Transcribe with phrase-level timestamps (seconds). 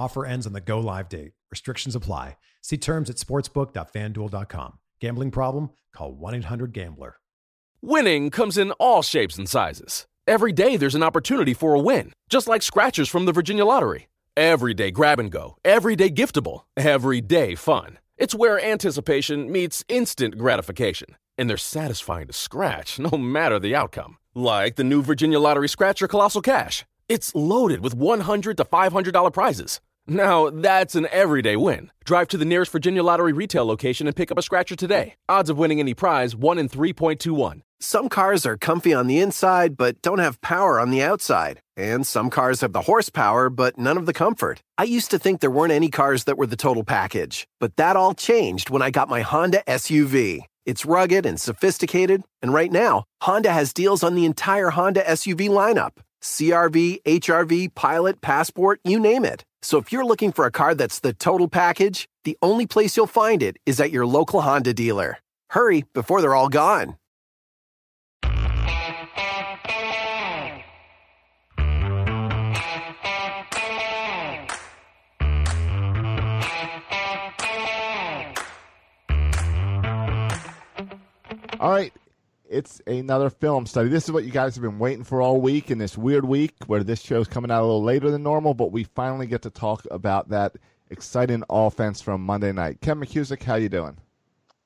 [0.00, 1.32] Offer ends on the go live date.
[1.50, 2.38] Restrictions apply.
[2.62, 4.78] See terms at sportsbook.fanduel.com.
[4.98, 5.70] Gambling problem?
[5.94, 7.16] Call 1 800 Gambler.
[7.82, 10.06] Winning comes in all shapes and sizes.
[10.26, 14.08] Every day there's an opportunity for a win, just like scratchers from the Virginia Lottery.
[14.38, 17.98] Every day grab and go, every day giftable, every day fun.
[18.16, 24.16] It's where anticipation meets instant gratification, and they're satisfying to scratch no matter the outcome.
[24.34, 26.86] Like the new Virginia Lottery Scratcher Colossal Cash.
[27.06, 29.80] It's loaded with 100 to $500 prizes.
[30.06, 31.90] Now, that's an everyday win.
[32.04, 35.14] Drive to the nearest Virginia Lottery retail location and pick up a scratcher today.
[35.28, 37.60] Odds of winning any prize 1 in 3.21.
[37.82, 41.60] Some cars are comfy on the inside but don't have power on the outside.
[41.76, 44.62] And some cars have the horsepower but none of the comfort.
[44.76, 47.96] I used to think there weren't any cars that were the total package, but that
[47.96, 50.40] all changed when I got my Honda SUV.
[50.66, 55.48] It's rugged and sophisticated, and right now, Honda has deals on the entire Honda SUV
[55.48, 55.92] lineup.
[56.22, 59.42] CRV, HRV, Pilot, Passport, you name it.
[59.62, 63.06] So if you're looking for a car that's the total package, the only place you'll
[63.06, 65.18] find it is at your local Honda dealer.
[65.50, 66.96] Hurry before they're all gone.
[81.60, 81.92] All right,
[82.50, 83.88] it's another film study.
[83.88, 86.54] This is what you guys have been waiting for all week in this weird week
[86.66, 89.50] where this show's coming out a little later than normal, but we finally get to
[89.50, 90.56] talk about that
[90.90, 92.80] exciting offense from Monday night.
[92.80, 93.96] Ken McKusick, how you doing?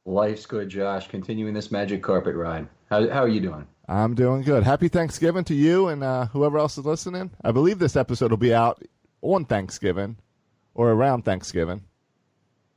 [0.07, 1.09] Life's good, Josh.
[1.09, 2.67] Continuing this magic carpet ride.
[2.89, 3.67] How, how are you doing?
[3.87, 4.63] I'm doing good.
[4.63, 7.31] Happy Thanksgiving to you and uh, whoever else is listening.
[7.45, 8.83] I believe this episode will be out
[9.21, 10.17] on Thanksgiving
[10.75, 11.83] or around Thanksgiving.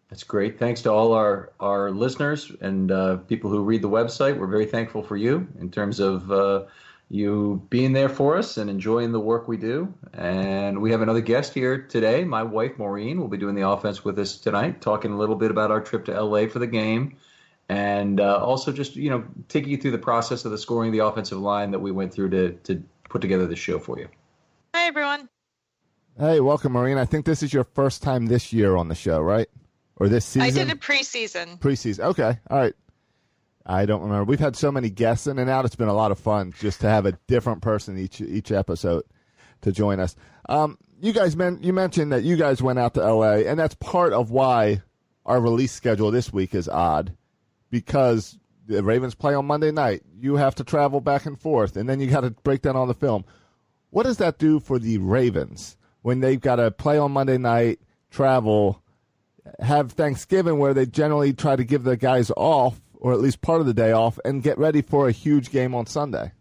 [0.09, 0.57] That's great.
[0.57, 4.37] Thanks to all our, our listeners and uh, people who read the website.
[4.37, 6.63] We're very thankful for you in terms of uh,
[7.09, 9.93] you being there for us and enjoying the work we do.
[10.13, 12.23] And we have another guest here today.
[12.23, 15.51] My wife, Maureen, will be doing the offense with us tonight, talking a little bit
[15.51, 17.17] about our trip to LA for the game.
[17.67, 20.99] And uh, also just, you know, taking you through the process of the scoring the
[20.99, 24.07] offensive line that we went through to, to put together this show for you.
[24.73, 25.27] Hi, everyone.
[26.17, 26.97] Hey, welcome, Maureen.
[26.97, 29.49] I think this is your first time this year on the show, right?
[29.97, 30.41] Or this season?
[30.41, 31.59] I did a preseason.
[31.59, 31.99] Preseason.
[31.99, 32.37] Okay.
[32.49, 32.73] All right.
[33.65, 34.23] I don't remember.
[34.23, 35.65] We've had so many guests in and out.
[35.65, 39.03] It's been a lot of fun just to have a different person each each episode
[39.61, 40.15] to join us.
[40.47, 43.45] Um, you guys men, you mentioned that you guys went out to L.A.
[43.45, 44.81] and that's part of why
[45.25, 47.15] our release schedule this week is odd
[47.69, 50.03] because the Ravens play on Monday night.
[50.17, 52.85] You have to travel back and forth, and then you got to break down all
[52.85, 53.25] the film.
[53.89, 57.79] What does that do for the Ravens when they've got to play on Monday night,
[58.11, 58.81] travel,
[59.59, 63.59] have Thanksgiving where they generally try to give the guys off, or at least part
[63.59, 66.31] of the day off, and get ready for a huge game on Sunday?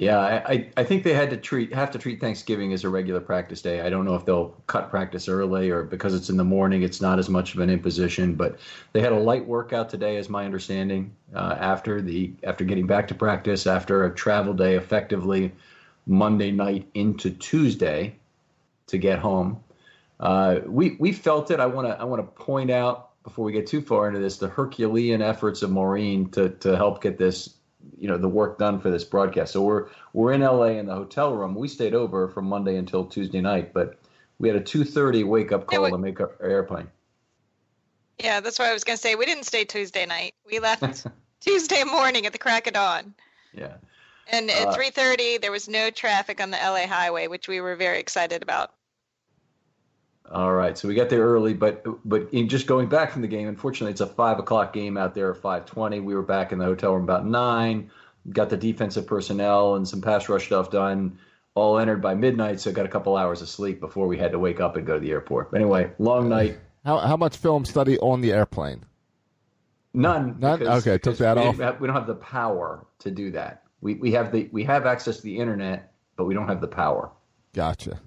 [0.00, 3.20] Yeah, I, I think they had to treat have to treat Thanksgiving as a regular
[3.20, 3.82] practice day.
[3.82, 7.02] I don't know if they'll cut practice early or because it's in the morning, it's
[7.02, 8.34] not as much of an imposition.
[8.34, 8.58] But
[8.94, 11.14] they had a light workout today, is my understanding.
[11.34, 15.52] Uh, after the after getting back to practice after a travel day, effectively
[16.06, 18.16] Monday night into Tuesday
[18.86, 19.62] to get home.
[20.20, 21.60] Uh, we we felt it.
[21.60, 24.36] I want to I want to point out before we get too far into this
[24.36, 27.56] the Herculean efforts of Maureen to to help get this
[27.98, 29.54] you know the work done for this broadcast.
[29.54, 31.54] So we're we're in LA in the hotel room.
[31.54, 33.98] We stayed over from Monday until Tuesday night, but
[34.38, 36.88] we had a 2:30 wake up call yeah, we, to make our, airplane.
[38.18, 39.14] Yeah, that's what I was gonna say.
[39.14, 40.34] We didn't stay Tuesday night.
[40.46, 41.06] We left
[41.40, 43.14] Tuesday morning at the crack of dawn.
[43.54, 43.76] Yeah.
[44.30, 47.74] And at uh, 3:30 there was no traffic on the LA highway, which we were
[47.74, 48.74] very excited about.
[50.32, 53.28] All right, so we got there early, but but in just going back from the
[53.28, 55.98] game, unfortunately, it's a five o'clock game out there at five twenty.
[55.98, 57.90] We were back in the hotel room about nine.
[58.30, 61.18] Got the defensive personnel and some pass rush stuff done.
[61.54, 64.38] All entered by midnight, so got a couple hours of sleep before we had to
[64.38, 65.50] wake up and go to the airport.
[65.52, 66.60] Anyway, long night.
[66.84, 68.84] How how much film study on the airplane?
[69.92, 70.36] None.
[70.38, 70.60] None.
[70.60, 71.58] Because, okay, took that off.
[71.80, 73.64] we don't have the power to do that.
[73.80, 76.68] We we have the we have access to the internet, but we don't have the
[76.68, 77.10] power.
[77.52, 78.00] Gotcha.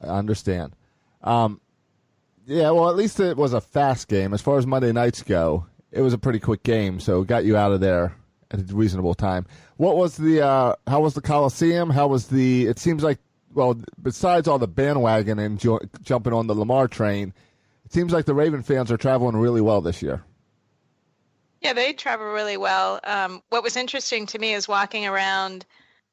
[0.00, 0.74] I understand.
[1.22, 1.60] Um,
[2.46, 4.34] yeah, well, at least it was a fast game.
[4.34, 7.56] As far as Monday nights go, it was a pretty quick game, so got you
[7.56, 8.16] out of there
[8.50, 9.46] at a reasonable time.
[9.76, 10.44] What was the?
[10.44, 11.90] Uh, how was the Coliseum?
[11.90, 12.66] How was the?
[12.66, 13.18] It seems like
[13.54, 17.32] well, besides all the bandwagon and jo- jumping on the Lamar train,
[17.84, 20.22] it seems like the Raven fans are traveling really well this year.
[21.60, 23.00] Yeah, they travel really well.
[23.04, 25.66] Um, what was interesting to me is walking around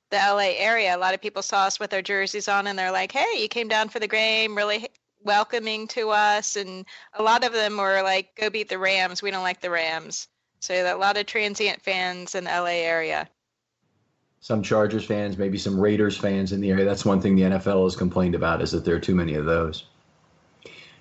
[0.10, 0.96] the LA area.
[0.96, 3.48] A lot of people saw us with our jerseys on and they're like, hey, you
[3.48, 4.88] came down for the game, really
[5.24, 6.56] welcoming to us.
[6.56, 9.22] And a lot of them were like, go beat the Rams.
[9.22, 10.28] We don't like the Rams.
[10.60, 13.30] So a lot of transient fans in the LA area.
[14.40, 16.86] Some Chargers fans, maybe some Raiders fans in the area.
[16.86, 19.46] That's one thing the NFL has complained about is that there are too many of
[19.46, 19.86] those.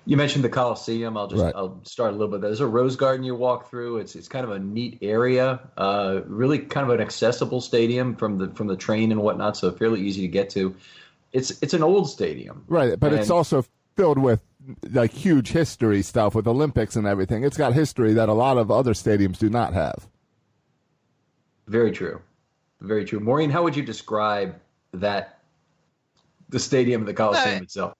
[0.07, 1.17] You mentioned the Coliseum.
[1.17, 1.53] I'll just right.
[1.53, 2.39] I'll start a little bit.
[2.39, 3.97] There's a rose garden you walk through.
[3.97, 5.59] It's it's kind of a neat area.
[5.75, 9.57] Uh, really kind of an accessible stadium from the from the train and whatnot.
[9.57, 10.73] So fairly easy to get to.
[11.33, 12.97] It's it's an old stadium, right?
[12.97, 13.65] But and, it's also
[13.97, 14.39] filled with
[14.89, 17.43] like huge history stuff with Olympics and everything.
[17.43, 20.07] It's got history that a lot of other stadiums do not have.
[21.67, 22.21] Very true,
[22.79, 23.19] very true.
[23.19, 24.55] Maureen, how would you describe
[24.93, 25.39] that
[26.47, 27.96] the stadium, the Coliseum uh, itself?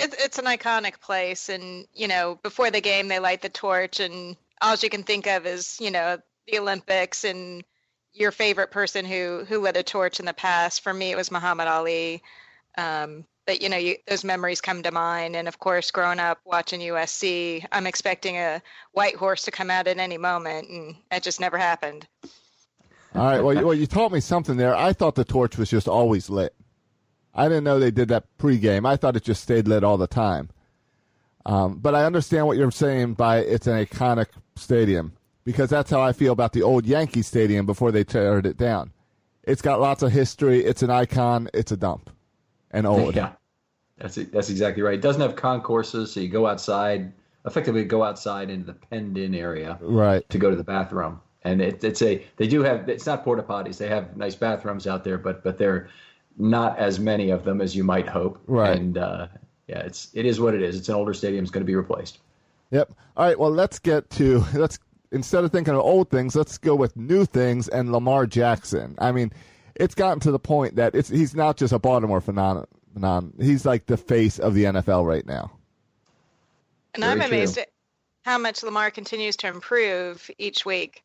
[0.00, 4.00] It, it's an iconic place, and you know, before the game, they light the torch,
[4.00, 7.64] and all you can think of is you know the Olympics and
[8.12, 10.82] your favorite person who who lit a torch in the past.
[10.82, 12.22] For me, it was Muhammad Ali.
[12.78, 16.38] Um, but you know, you, those memories come to mind, and of course, growing up
[16.44, 18.62] watching USC, I'm expecting a
[18.92, 22.06] white horse to come out at any moment, and that just never happened.
[23.14, 23.42] All right.
[23.42, 24.74] Well, you, well, you taught me something there.
[24.74, 26.54] I thought the torch was just always lit.
[27.34, 28.86] I didn't know they did that pregame.
[28.86, 30.50] I thought it just stayed lit all the time.
[31.46, 35.12] Um, but I understand what you're saying by it's an iconic stadium
[35.44, 38.92] because that's how I feel about the old Yankee Stadium before they teared it down.
[39.44, 40.64] It's got lots of history.
[40.64, 41.48] It's an icon.
[41.54, 42.10] It's a dump
[42.70, 43.16] and old.
[43.16, 43.32] Yeah,
[43.98, 44.94] that's that's exactly right.
[44.94, 47.12] It doesn't have concourses, so you go outside,
[47.46, 51.20] effectively go outside into the penned-in area, right, to go to the bathroom.
[51.42, 53.78] And it, it's a they do have it's not porta potties.
[53.78, 55.88] They have nice bathrooms out there, but but they're
[56.40, 58.42] not as many of them as you might hope.
[58.46, 58.76] Right.
[58.76, 59.28] And uh,
[59.68, 60.76] yeah, it's it is what it is.
[60.76, 61.44] It's an older stadium.
[61.44, 62.18] It's going to be replaced.
[62.70, 62.92] Yep.
[63.16, 63.38] All right.
[63.38, 64.78] Well, let's get to let's
[65.12, 68.94] instead of thinking of old things, let's go with new things and Lamar Jackson.
[68.98, 69.32] I mean,
[69.74, 73.32] it's gotten to the point that it's he's not just a Baltimore phenomenon.
[73.38, 75.52] He's like the face of the NFL right now.
[76.94, 77.62] And Very I'm amazed true.
[77.62, 77.68] at
[78.24, 81.02] how much Lamar continues to improve each week.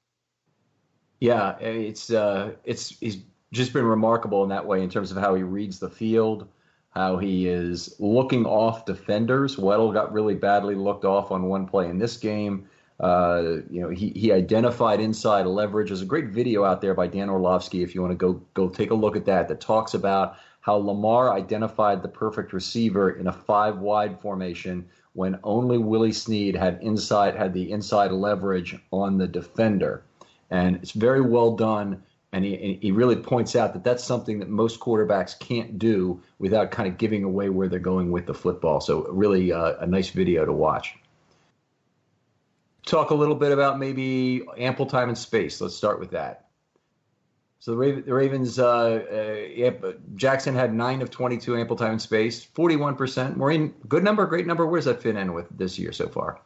[1.19, 3.17] Yeah, it's uh, it's he's
[3.55, 6.47] just been remarkable in that way in terms of how he reads the field,
[6.89, 9.55] how he is looking off defenders.
[9.55, 12.67] Weddle got really badly looked off on one play in this game.
[12.99, 15.89] Uh, you know, he, he identified inside leverage.
[15.89, 18.69] There's a great video out there by Dan Orlovsky if you want to go go
[18.69, 23.27] take a look at that that talks about how Lamar identified the perfect receiver in
[23.27, 29.17] a five wide formation when only Willie Snead had inside had the inside leverage on
[29.17, 30.03] the defender.
[30.49, 32.01] And it's very well done
[32.35, 36.69] and he, he really points out that that's something that most quarterbacks can't do without
[36.69, 38.81] kind of giving away where they're going with the football.
[38.81, 40.97] So really uh, a nice video to watch.
[42.85, 45.61] talk a little bit about maybe ample time and space.
[45.61, 46.47] Let's start with that.
[47.59, 52.01] So the, Raven, the Ravens, uh, uh, Jackson had nine of 22 ample time and
[52.01, 53.37] space, 41%.
[53.37, 54.65] Maureen, good number, great number.
[54.65, 56.41] Where does that fit in with this year so far?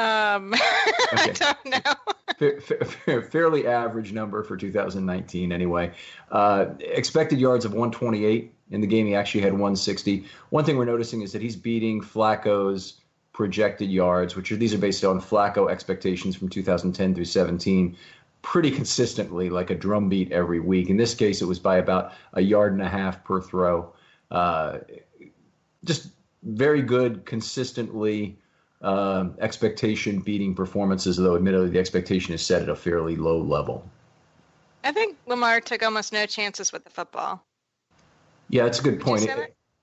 [0.00, 0.54] Um,
[1.12, 2.50] I don't know.
[2.60, 5.92] fair, fair, fairly average number for 2019, anyway.
[6.30, 9.06] Uh, expected yards of 128 in the game.
[9.06, 10.24] He actually had 160.
[10.48, 13.00] One thing we're noticing is that he's beating Flacco's
[13.34, 17.96] projected yards, which are these are based on Flacco expectations from 2010 through 17,
[18.40, 20.88] pretty consistently, like a drumbeat every week.
[20.88, 23.92] In this case, it was by about a yard and a half per throw.
[24.30, 24.78] Uh,
[25.84, 26.08] just
[26.42, 28.38] very good, consistently
[28.82, 33.88] uh, expectation beating performances, though admittedly the expectation is set at a fairly low level.
[34.82, 37.44] I think Lamar took almost no chances with the football.
[38.48, 39.28] Yeah, that's a good point.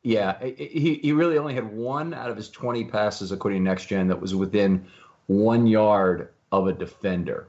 [0.04, 3.86] yeah, he, he really only had one out of his 20 passes, according to Next
[3.86, 4.86] Gen, that was within
[5.27, 7.48] one yard of a defender.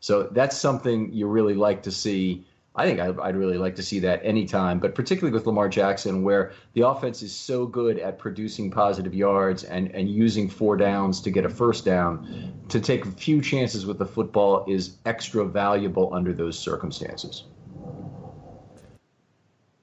[0.00, 2.46] So that's something you really like to see
[2.80, 6.52] I think I'd, really like to see that anytime, but particularly with Lamar Jackson, where
[6.72, 11.30] the offense is so good at producing positive yards and, and using four downs to
[11.30, 16.14] get a first down, to take a few chances with the football is extra valuable
[16.14, 17.44] under those circumstances.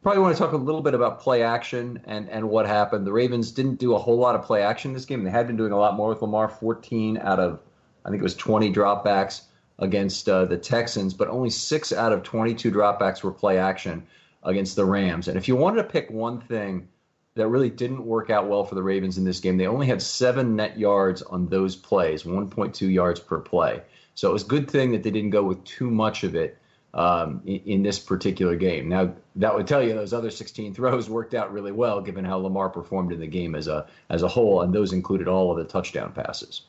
[0.01, 3.06] Probably want to talk a little bit about play action and, and what happened.
[3.06, 5.24] The Ravens didn't do a whole lot of play action this game.
[5.24, 7.60] They had been doing a lot more with Lamar, 14 out of,
[8.04, 9.42] I think it was 20 dropbacks
[9.79, 14.05] against uh, the Texans, but only six out of 22 dropbacks were play action
[14.43, 15.27] against the Rams.
[15.27, 16.88] And if you wanted to pick one thing
[17.36, 20.01] that really didn't work out well for the Ravens in this game, they only had
[20.01, 23.81] seven net yards on those plays, 1.2 yards per play.
[24.15, 26.57] So it was a good thing that they didn't go with too much of it
[26.96, 28.89] um, in, in, this particular game.
[28.89, 32.38] Now that would tell you those other 16 throws worked out really well, given how
[32.38, 35.57] Lamar performed in the game as a as a whole, and those included all of
[35.57, 36.62] the touchdown passes.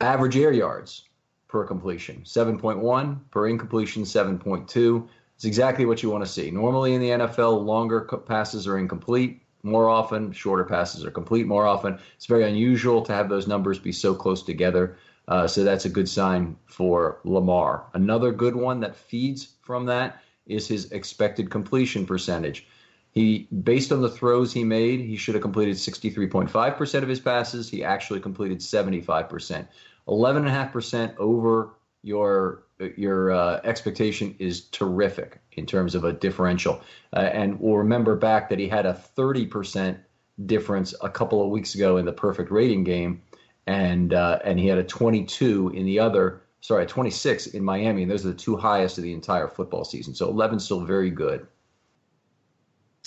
[0.00, 1.08] Average air yards
[1.48, 5.08] per completion, 7.1, per incompletion, 7.2.
[5.34, 6.50] It's exactly what you want to see.
[6.50, 11.66] Normally in the NFL, longer passes are incomplete more often, shorter passes are complete more
[11.66, 11.98] often.
[12.16, 14.96] It's very unusual to have those numbers be so close together.
[15.26, 17.84] Uh, so that's a good sign for Lamar.
[17.94, 22.66] Another good one that feeds from that is his expected completion percentage.
[23.12, 27.68] He, based on the throws he made, he should have completed 63.5% of his passes.
[27.68, 29.66] He actually completed 75%.
[30.06, 32.64] 11.5% over your
[32.96, 36.80] your uh, expectation is terrific in terms of a differential.
[37.12, 39.98] Uh, and we'll remember back that he had a 30%
[40.46, 43.20] difference a couple of weeks ago in the perfect rating game,
[43.66, 46.42] and uh, and he had a 22 in the other.
[46.60, 49.84] Sorry, a 26 in Miami, and those are the two highest of the entire football
[49.84, 50.14] season.
[50.14, 51.46] So 11 still very good.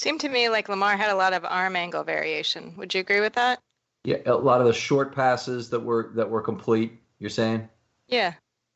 [0.01, 2.73] Seemed to me like Lamar had a lot of arm angle variation.
[2.75, 3.59] Would you agree with that?
[4.03, 6.99] Yeah, a lot of the short passes that were that were complete.
[7.19, 7.69] You're saying?
[8.07, 8.33] Yeah.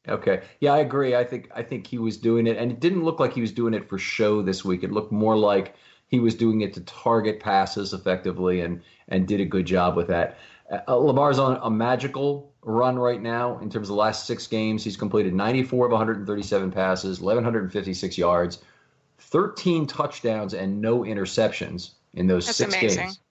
[0.08, 0.44] Okay.
[0.60, 1.16] Yeah, I agree.
[1.16, 3.52] I think I think he was doing it, and it didn't look like he was
[3.52, 4.84] doing it for show this week.
[4.84, 5.74] It looked more like
[6.06, 10.06] he was doing it to target passes effectively, and and did a good job with
[10.10, 10.38] that.
[10.88, 14.84] Uh, Lamar's on a magical run right now in terms of the last six games.
[14.84, 18.60] He's completed 94 of 137 passes, 1156 yards,
[19.20, 23.04] 13 touchdowns, and no interceptions in those That's six amazing.
[23.06, 23.20] games.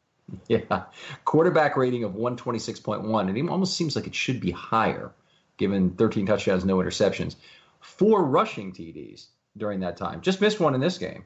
[0.48, 0.84] Yeah.
[1.26, 3.28] Quarterback rating of 126.1.
[3.28, 5.12] And it almost seems like it should be higher,
[5.58, 7.36] given 13 touchdowns, no interceptions.
[7.80, 9.26] Four rushing TDs
[9.58, 10.22] during that time.
[10.22, 11.24] Just missed one in this game.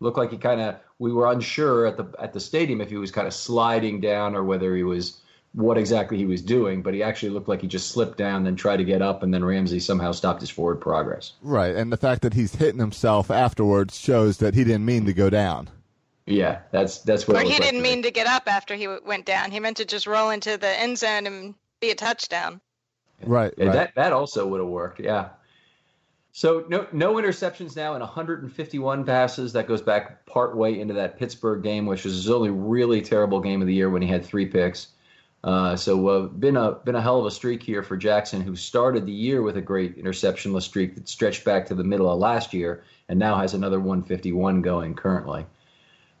[0.00, 2.98] Looked like he kind of we were unsure at the at the stadium if he
[2.98, 5.22] was kind of sliding down or whether he was
[5.52, 8.56] what exactly he was doing, but he actually looked like he just slipped down, then
[8.56, 11.32] tried to get up, and then Ramsey somehow stopped his forward progress.
[11.42, 15.14] Right, and the fact that he's hitting himself afterwards shows that he didn't mean to
[15.14, 15.70] go down.
[16.26, 17.36] Yeah, that's that's what.
[17.36, 18.02] Or he like didn't to mean me.
[18.02, 19.50] to get up after he went down.
[19.50, 22.60] He meant to just roll into the end zone and be a touchdown.
[23.22, 23.72] Right, Yeah, right.
[23.72, 25.00] That that also would have worked.
[25.00, 25.28] Yeah.
[26.32, 29.54] So no no interceptions now in 151 passes.
[29.54, 33.40] That goes back part way into that Pittsburgh game, which was his only really terrible
[33.40, 34.88] game of the year when he had three picks.
[35.46, 38.56] Uh, so uh, been a been a hell of a streak here for Jackson, who
[38.56, 42.18] started the year with a great interceptionless streak that stretched back to the middle of
[42.18, 45.46] last year, and now has another 151 going currently.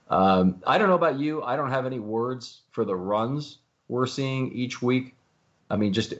[0.08, 1.42] Um, I don't know about you.
[1.42, 5.16] I don't have any words for the runs we're seeing each week.
[5.68, 6.14] I mean, just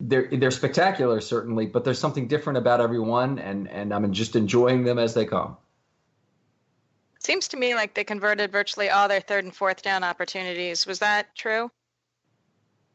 [0.00, 4.34] they're they're spectacular certainly, but there's something different about every one, and and I'm just
[4.34, 5.56] enjoying them as they come.
[7.28, 10.86] Seems to me like they converted virtually all their third and fourth down opportunities.
[10.86, 11.70] Was that true?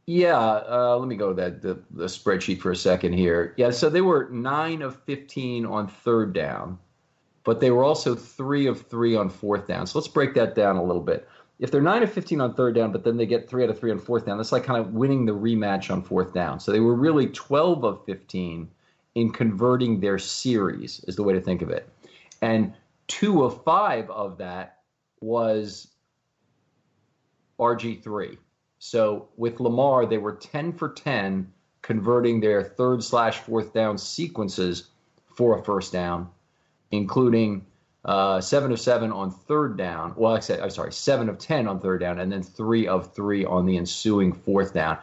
[0.08, 3.54] Yeah, uh, let me go to that the, the spreadsheet for a second here.
[3.58, 6.80] Yeah, so they were nine of fifteen on third down,
[7.44, 9.86] but they were also three of three on fourth down.
[9.86, 11.30] So let's break that down a little bit.
[11.60, 13.80] if they're nine of fifteen on third down, but then they get three out of
[13.80, 16.60] three on fourth down, that's like kind of winning the rematch on fourth down.
[16.60, 18.70] So they were really twelve of fifteen
[19.16, 21.88] in converting their series, is the way to think of it.
[22.42, 22.74] And
[23.08, 24.80] two of five of that
[25.22, 25.88] was
[27.60, 28.38] RG3.
[28.80, 34.90] So with Lamar, they were 10 for 10 converting their third slash fourth down sequences
[35.26, 36.30] for a first down,
[36.92, 37.66] including
[38.06, 40.14] uh, seven of seven on third down.
[40.18, 43.14] Well, I said, I'm sorry, seven of 10 on third down, and then three of
[43.14, 44.98] three on the ensuing fourth down.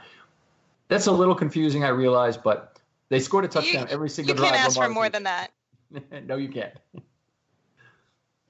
[0.89, 2.79] That's a little confusing, I realize, but
[3.09, 4.49] they scored a touchdown you, every single drive.
[4.49, 5.51] You can't ask for more than that.
[6.25, 6.75] no, you can't.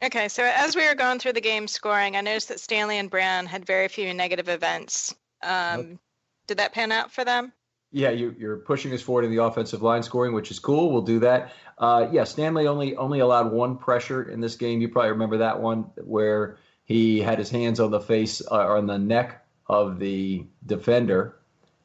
[0.02, 3.10] Okay, so as we were going through the game scoring, I noticed that Stanley and
[3.10, 5.14] Brown had very few negative events.
[5.42, 5.98] Um,
[6.46, 7.52] Did that pan out for them?
[7.92, 10.92] Yeah, you, are pushing us forward in the offensive line scoring, which is cool.
[10.92, 11.52] We'll do that.
[11.76, 14.80] Uh, yeah, Stanley only only allowed one pressure in this game.
[14.80, 18.76] You probably remember that one where he had his hands on the face uh, or
[18.76, 21.36] on the neck of the defender,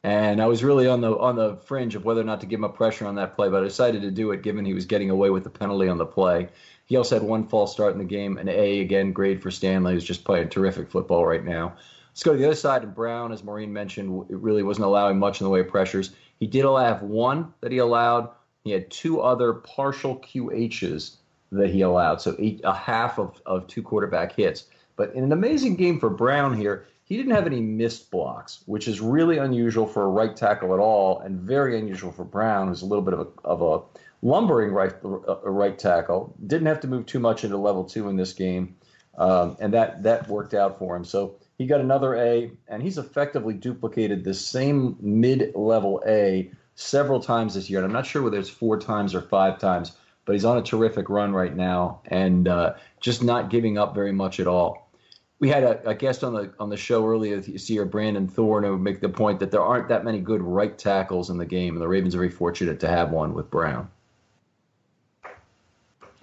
[0.04, 2.60] and I was really on the on the fringe of whether or not to give
[2.60, 4.86] him a pressure on that play, but I decided to do it given he was
[4.86, 6.50] getting away with the penalty on the play.
[6.86, 9.92] He also had one false start in the game, an A again grade for Stanley,
[9.92, 11.74] who's just playing terrific football right now.
[12.10, 12.82] Let's go to the other side.
[12.82, 16.12] And Brown, as Maureen mentioned, it really wasn't allowing much in the way of pressures.
[16.38, 18.30] He did have one that he allowed.
[18.64, 21.16] He had two other partial QHs
[21.52, 24.64] that he allowed, so eight, a half of, of two quarterback hits.
[24.96, 28.88] But in an amazing game for Brown here, he didn't have any missed blocks, which
[28.88, 32.82] is really unusual for a right tackle at all, and very unusual for Brown, who's
[32.82, 36.34] a little bit of a, of a lumbering right, a right tackle.
[36.44, 38.74] Didn't have to move too much into level two in this game,
[39.16, 41.04] um, and that that worked out for him.
[41.04, 47.54] So he got another A, and he's effectively duplicated the same mid-level A several times
[47.54, 47.78] this year.
[47.78, 49.92] And I'm not sure whether it's four times or five times,
[50.24, 54.12] but he's on a terrific run right now, and uh, just not giving up very
[54.12, 54.90] much at all.
[55.38, 58.64] We had a, a, guest on the on the show earlier this year, Brandon Thorn,
[58.64, 61.46] who would make the point that there aren't that many good right tackles in the
[61.46, 63.88] game, and the Ravens are very fortunate to have one with Brown.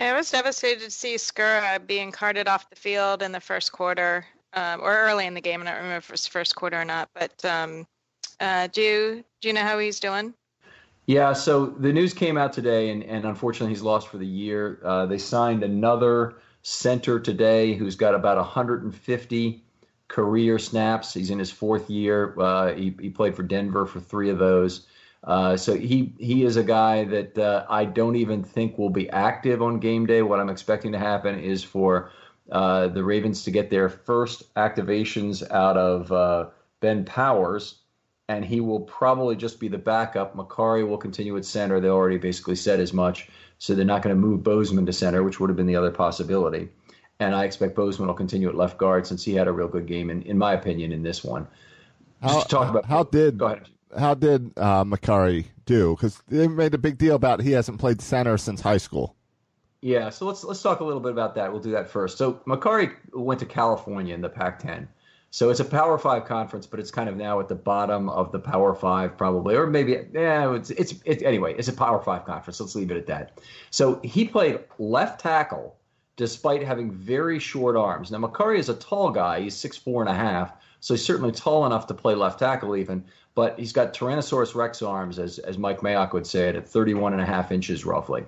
[0.04, 4.26] I was devastated to see Skura being carted off the field in the first quarter
[4.54, 5.62] um, or early in the game.
[5.62, 7.10] I don't remember if it was first quarter or not.
[7.14, 7.88] But um,
[8.40, 10.34] uh, do you do you know how he's doing?
[11.06, 14.80] Yeah, so the news came out today, and, and unfortunately, he's lost for the year.
[14.84, 19.64] Uh, they signed another center today who's got about 150
[20.08, 21.14] career snaps.
[21.14, 22.34] He's in his fourth year.
[22.40, 24.88] Uh, he, he played for Denver for three of those.
[25.24, 29.10] Uh, so he he is a guy that uh, I don't even think will be
[29.10, 30.22] active on game day.
[30.22, 32.12] What I'm expecting to happen is for
[32.52, 36.48] uh, the Ravens to get their first activations out of uh,
[36.82, 37.80] Ben Powers,
[38.28, 40.36] and he will probably just be the backup.
[40.36, 41.80] Mekari will continue at center.
[41.80, 45.24] They already basically said as much, so they're not going to move Bozeman to center,
[45.24, 46.68] which would have been the other possibility.
[47.22, 49.86] And I expect Bozeman will continue at left guard since he had a real good
[49.86, 51.48] game, in, in my opinion, in this one.
[52.22, 54.84] How, talk about how did go ahead how did uh,
[55.66, 55.96] do?
[55.96, 59.16] Because they made a big deal about he hasn't played center since high school.
[59.82, 61.52] Yeah, so let's let's talk a little bit about that.
[61.52, 62.18] We'll do that first.
[62.18, 64.88] So Mekari went to California in the Pac-10.
[65.30, 68.32] So it's a Power Five conference, but it's kind of now at the bottom of
[68.32, 70.54] the Power Five, probably, or maybe yeah.
[70.54, 71.56] It's it's it, anyway.
[71.58, 72.60] It's a Power Five conference.
[72.60, 73.42] Let's leave it at that.
[73.72, 75.76] So he played left tackle
[76.16, 78.12] despite having very short arms.
[78.12, 79.42] Now Mekari is a tall guy.
[79.42, 82.76] He's six four and a half, so he's certainly tall enough to play left tackle
[82.78, 83.04] even
[83.36, 87.14] but he's got Tyrannosaurus Rex arms, as, as Mike Mayock would say it, at 31
[87.14, 88.24] and a half inches roughly.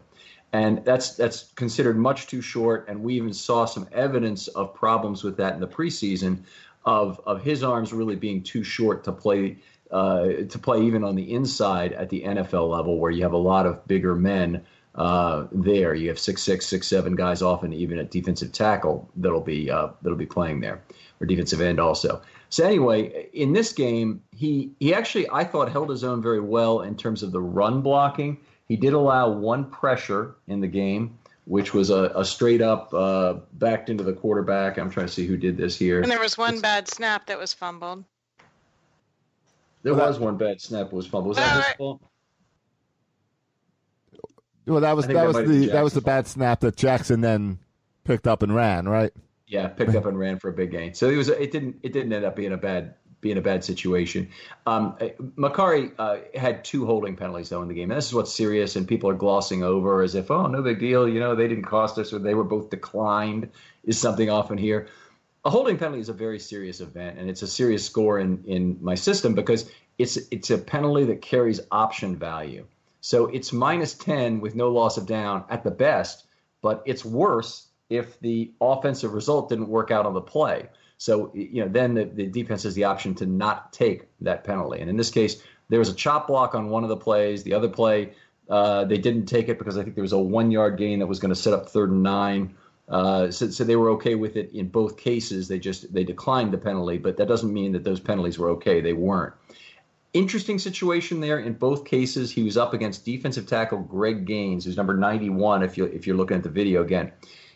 [0.53, 2.87] And that's that's considered much too short.
[2.87, 6.43] And we even saw some evidence of problems with that in the preseason,
[6.85, 9.57] of of his arms really being too short to play
[9.91, 13.37] uh, to play even on the inside at the NFL level, where you have a
[13.37, 14.63] lot of bigger men
[14.95, 15.93] uh, there.
[15.93, 19.89] You have six six six seven guys often even at defensive tackle that'll be uh,
[20.01, 20.81] that'll be playing there,
[21.19, 22.21] or defensive end also.
[22.49, 26.81] So anyway, in this game, he he actually I thought held his own very well
[26.81, 28.37] in terms of the run blocking.
[28.67, 33.35] He did allow one pressure in the game, which was a, a straight up uh,
[33.53, 34.77] backed into the quarterback.
[34.77, 36.01] I'm trying to see who did this here.
[36.01, 38.03] And there was one it's, bad snap that was fumbled.
[39.83, 41.29] There was one bad snap that was fumbled.
[41.29, 42.01] Was that his fault?
[44.65, 47.59] Well, that was that, that was the that was the bad snap that Jackson then
[48.03, 49.13] picked up and ran, right?
[49.47, 50.93] Yeah, picked up and ran for a big gain.
[50.93, 53.63] So it was it didn't it didn't end up being a bad being a bad
[53.63, 54.29] situation.
[54.65, 54.95] Um,
[55.35, 58.75] Mekari uh, had two holding penalties though in the game, and this is what's serious,
[58.75, 61.65] and people are glossing over as if oh no big deal, you know they didn't
[61.65, 63.49] cost us or they were both declined
[63.83, 64.87] is something often here.
[65.43, 68.79] A holding penalty is a very serious event, and it's a serious score in in
[68.81, 72.65] my system because it's it's a penalty that carries option value.
[73.01, 76.25] So it's minus ten with no loss of down at the best,
[76.63, 80.69] but it's worse if the offensive result didn't work out on the play.
[80.97, 84.79] So you know, then the, the defense has the option to not take that penalty.
[84.79, 87.43] And in this case, there was a chop block on one of the plays.
[87.43, 88.13] The other play,
[88.49, 91.07] uh, they didn't take it because I think there was a one yard gain that
[91.07, 92.55] was going to set up third and nine.
[92.87, 95.47] Uh, so, so they were okay with it in both cases.
[95.47, 98.79] They just they declined the penalty, but that doesn't mean that those penalties were okay.
[98.81, 99.33] They weren't.
[100.13, 102.31] Interesting situation there in both cases.
[102.31, 105.63] He was up against defensive tackle Greg Gaines, who's number 91.
[105.63, 107.11] If you if you're looking at the video again,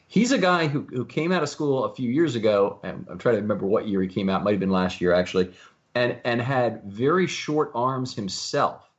[0.10, 2.80] he's a guy who who came out of school a few years ago.
[2.84, 4.44] And I'm trying to remember what year he came out.
[4.44, 5.54] Might have been last year actually,
[5.96, 8.90] and and had very short arms himself.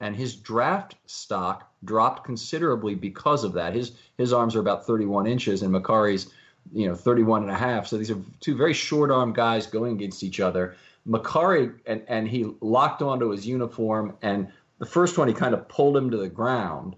[0.00, 3.74] And his draft stock dropped considerably because of that.
[3.74, 6.30] His his arms are about 31 inches, and Mekari's
[6.72, 7.88] you know 31 and a half.
[7.88, 10.76] So these are two very short arm guys going against each other.
[11.08, 15.66] Mekari and, and he locked onto his uniform, and the first one he kind of
[15.68, 16.94] pulled him to the ground.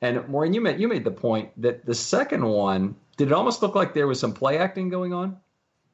[0.00, 3.60] And Maureen, you made you made the point that the second one did it almost
[3.60, 5.36] look like there was some play acting going on.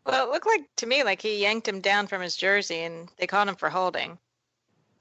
[0.07, 3.09] Well, it looked like to me like he yanked him down from his jersey, and
[3.17, 4.19] they caught him for holding.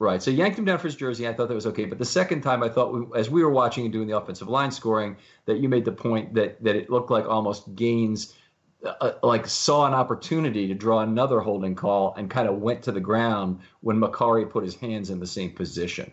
[0.00, 0.20] Right.
[0.20, 1.28] So yanked him down for his jersey.
[1.28, 1.84] I thought that was okay.
[1.84, 4.48] But the second time, I thought we, as we were watching and doing the offensive
[4.48, 8.34] line scoring, that you made the point that that it looked like almost Gaines
[8.84, 12.92] uh, like saw an opportunity to draw another holding call and kind of went to
[12.92, 16.10] the ground when Mekari put his hands in the same position.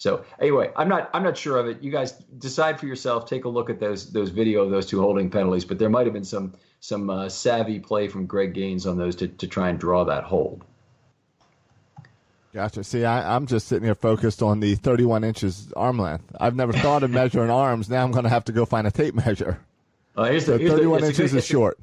[0.00, 1.82] So anyway, I'm not I'm not sure of it.
[1.82, 3.26] You guys decide for yourself.
[3.26, 5.66] Take a look at those those video of those two holding penalties.
[5.66, 9.14] But there might have been some some uh, savvy play from Greg Gaines on those
[9.16, 10.64] to to try and draw that hold.
[12.54, 12.82] Gotcha.
[12.82, 16.34] See, I, am just sitting here focused on the 31 inches arm length.
[16.40, 17.90] I've never thought of measuring arms.
[17.90, 19.60] Now I'm going to have to go find a tape measure.
[20.16, 21.78] Uh, here's so the, here's 31 the, inches good, is short.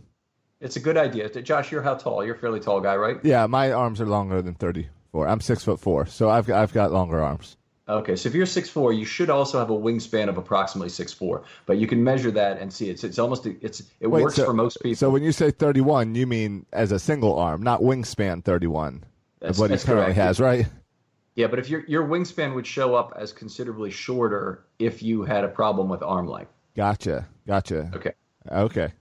[0.60, 1.30] It's a good idea.
[1.30, 2.26] Josh, you're how tall?
[2.26, 3.18] You're a fairly tall guy, right?
[3.24, 5.28] Yeah, my arms are longer than 34.
[5.28, 7.57] I'm six foot four, so I've got, I've got longer arms.
[7.90, 11.14] Okay, so if you're six four, you should also have a wingspan of approximately six
[11.14, 11.44] four.
[11.66, 14.46] But you can measure that and see it's it's almost it's it Wait, works so,
[14.46, 14.98] for most people.
[14.98, 19.06] So when you say 31, you mean as a single arm, not wingspan 31.
[19.40, 20.18] That's, what he currently correct.
[20.18, 20.66] has, right?
[21.36, 25.44] Yeah, but if your your wingspan would show up as considerably shorter if you had
[25.44, 26.52] a problem with arm length.
[26.76, 27.92] Gotcha, gotcha.
[27.96, 28.12] Okay.
[28.52, 28.92] Okay.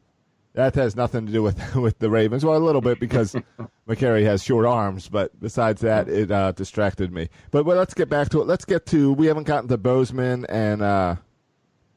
[0.57, 2.43] That has nothing to do with with the Ravens.
[2.43, 3.37] Well, a little bit because
[3.89, 7.29] Mekari has short arms, but besides that, it uh, distracted me.
[7.51, 8.47] But well, let's get back to it.
[8.47, 11.17] Let's get to we haven't gotten to Bozeman and uh,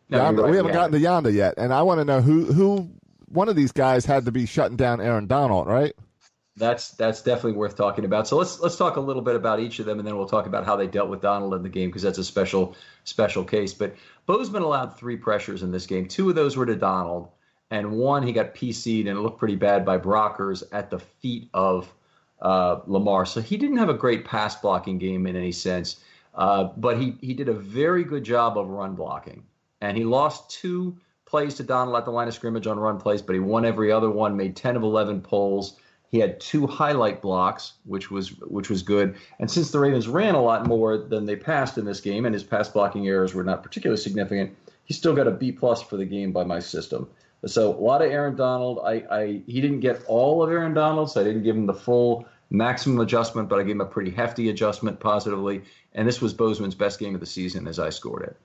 [0.10, 0.44] No, Yonda.
[0.44, 2.92] right, we haven't we gotten to Yonda yet, and I want to know who who
[3.30, 5.94] one of these guys had to be shutting down Aaron Donald, right?
[6.58, 8.28] That's that's definitely worth talking about.
[8.28, 10.48] So let's let's talk a little bit about each of them, and then we'll talk
[10.48, 13.74] about how they dealt with Donald in the game because that's a special special case.
[13.74, 13.96] But
[14.26, 16.10] Bozeman allowed three pressures in this game.
[16.10, 17.30] Two of those were to Donald,
[17.72, 21.50] and one he got PC'd and it looked pretty bad by Brockers at the feet
[21.54, 21.92] of
[22.42, 23.26] uh, Lamar.
[23.26, 25.98] So he didn't have a great pass blocking game in any sense,
[26.36, 29.44] uh, but he he did a very good job of run blocking,
[29.82, 33.22] and he lost two plays to Donald at the line of scrimmage on run plays,
[33.22, 35.78] but he won every other one, made ten of eleven pulls.
[36.12, 39.16] He had two highlight blocks, which was which was good.
[39.38, 42.34] And since the Ravens ran a lot more than they passed in this game, and
[42.34, 44.56] his pass blocking errors were not particularly significant,
[44.86, 47.08] he still got a B plus for the game by my system.
[47.46, 48.80] So a lot of Aaron Donald.
[48.84, 51.74] I, I he didn't get all of Aaron Donald, so I didn't give him the
[51.74, 55.62] full maximum adjustment, but I gave him a pretty hefty adjustment positively.
[55.94, 58.38] And this was Bozeman's best game of the season as I scored it.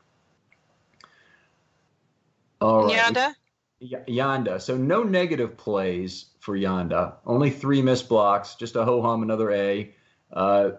[2.61, 2.97] All right.
[2.97, 3.35] Yanda?
[3.81, 4.61] Y- Yonda.
[4.61, 7.15] So no negative plays for Yanda.
[7.27, 8.55] Only three missed blocks.
[8.55, 9.93] Just a ho hum, another A.
[10.33, 10.71] Uh,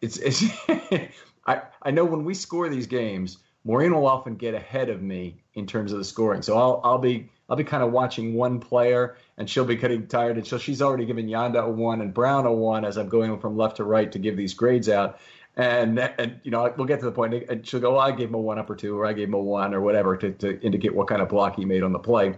[0.00, 0.44] it's it's.
[1.46, 5.42] I I know when we score these games, Maureen will often get ahead of me
[5.54, 6.42] in terms of the scoring.
[6.42, 10.06] So I'll I'll be I'll be kind of watching one player, and she'll be getting
[10.06, 13.08] tired, and so she's already given Yanda a one and Brown a one as I'm
[13.08, 15.18] going from left to right to give these grades out.
[15.56, 18.28] And, and you know we'll get to the point, and she'll go, well, I gave
[18.28, 20.32] him a one up or two, or I gave him a one or whatever to,
[20.32, 22.34] to indicate what kind of block he made on the play.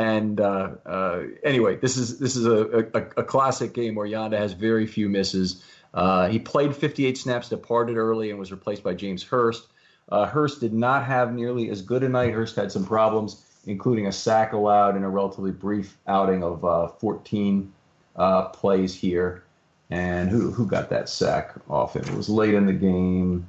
[0.00, 4.38] And uh, uh, anyway, this is this is a, a, a classic game where Yanda
[4.38, 5.62] has very few misses.
[5.92, 9.66] Uh, he played 58 snaps, departed early, and was replaced by James Hurst.
[10.08, 12.32] Uh, Hurst did not have nearly as good a night.
[12.32, 16.88] Hurst had some problems, including a sack allowed in a relatively brief outing of uh,
[16.88, 17.72] 14
[18.16, 19.44] uh, plays here.
[19.90, 22.04] And who who got that sack off him?
[22.04, 23.48] It was late in the game.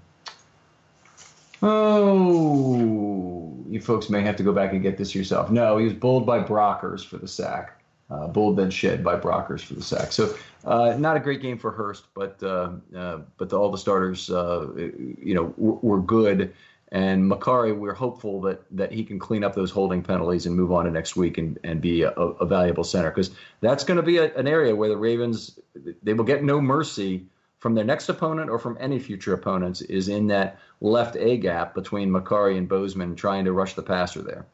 [1.62, 5.52] Oh, you folks may have to go back and get this yourself.
[5.52, 7.78] No, he was bulled by Brockers for the sack.
[8.10, 10.12] Uh, bulled then shed by Brockers for the sack.
[10.12, 13.78] So uh, not a great game for Hurst, but uh, uh but the, all the
[13.78, 16.54] starters, uh, you know, were, were good.
[16.93, 20.71] And Mekari, we're hopeful that that he can clean up those holding penalties and move
[20.73, 24.04] on to next week and, and be a, a valuable center because that's going to
[24.04, 25.58] be a, an area where the Ravens
[26.04, 27.25] they will get no mercy
[27.60, 31.75] from their next opponent or from any future opponents is in that left A gap
[31.75, 34.45] between Mekari and Bozeman trying to rush the passer there.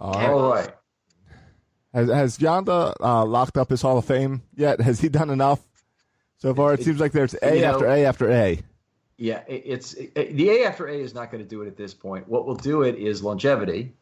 [0.00, 0.30] All right.
[0.30, 0.74] All right.
[1.92, 4.80] Has, has Yanda uh, locked up his Hall of Fame yet?
[4.80, 5.60] Has he done enough
[6.38, 6.74] so far?
[6.74, 8.60] It, it seems like there's A after know, A after A.
[9.18, 11.76] Yeah, it, it's it, the A after A is not going to do it at
[11.76, 12.28] this point.
[12.28, 13.92] What will do it is longevity,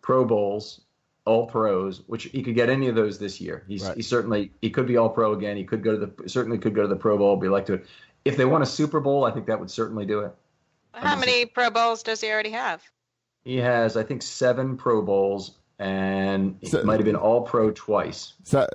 [0.00, 0.80] Pro Bowls,
[1.26, 3.64] All Pros, which he could get any of those this year.
[3.68, 3.96] He's right.
[3.96, 5.56] he certainly he could be All Pro again.
[5.56, 7.36] He could go to the certainly could go to the Pro Bowl.
[7.36, 7.86] Be like to it.
[8.24, 10.34] If they won a Super Bowl, I think that would certainly do it.
[10.94, 12.82] How many Pro Bowls does he already have?
[13.44, 17.72] He has, I think, seven Pro Bowls, and he so, might have been All Pro
[17.72, 18.34] twice.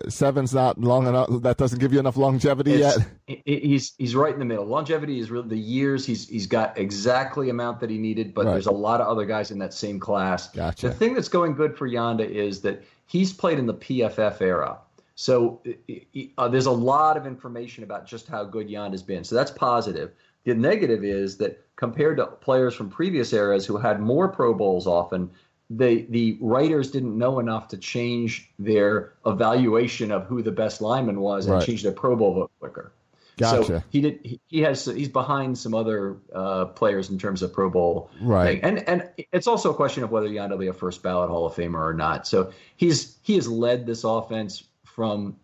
[0.10, 1.30] seven's not long enough.
[1.42, 3.42] That doesn't give you enough longevity it's, yet.
[3.46, 4.66] He's he's right in the middle.
[4.66, 6.06] Longevity is really the years.
[6.06, 8.52] He's he's got exactly amount that he needed, but right.
[8.52, 10.50] there's a lot of other guys in that same class.
[10.50, 10.90] Gotcha.
[10.90, 14.78] The thing that's going good for Yanda is that he's played in the PFF era.
[15.16, 15.62] So
[16.38, 19.24] uh, there's a lot of information about just how good Yanda's been.
[19.24, 20.12] So that's positive.
[20.44, 24.88] The negative is that compared to players from previous eras who had more Pro Bowls
[24.88, 25.30] often,
[25.70, 31.20] the the writers didn't know enough to change their evaluation of who the best lineman
[31.20, 31.66] was and right.
[31.66, 32.94] change their Pro Bowl vote quicker.
[33.38, 33.66] Gotcha.
[33.66, 34.20] So he did.
[34.24, 34.86] He, he has.
[34.86, 38.10] He's behind some other uh, players in terms of Pro Bowl.
[38.22, 38.62] Right.
[38.62, 38.64] Thing.
[38.64, 41.46] And and it's also a question of whether Yanda will be a first ballot Hall
[41.46, 42.26] of Famer or not.
[42.26, 45.36] So he's he has led this offense from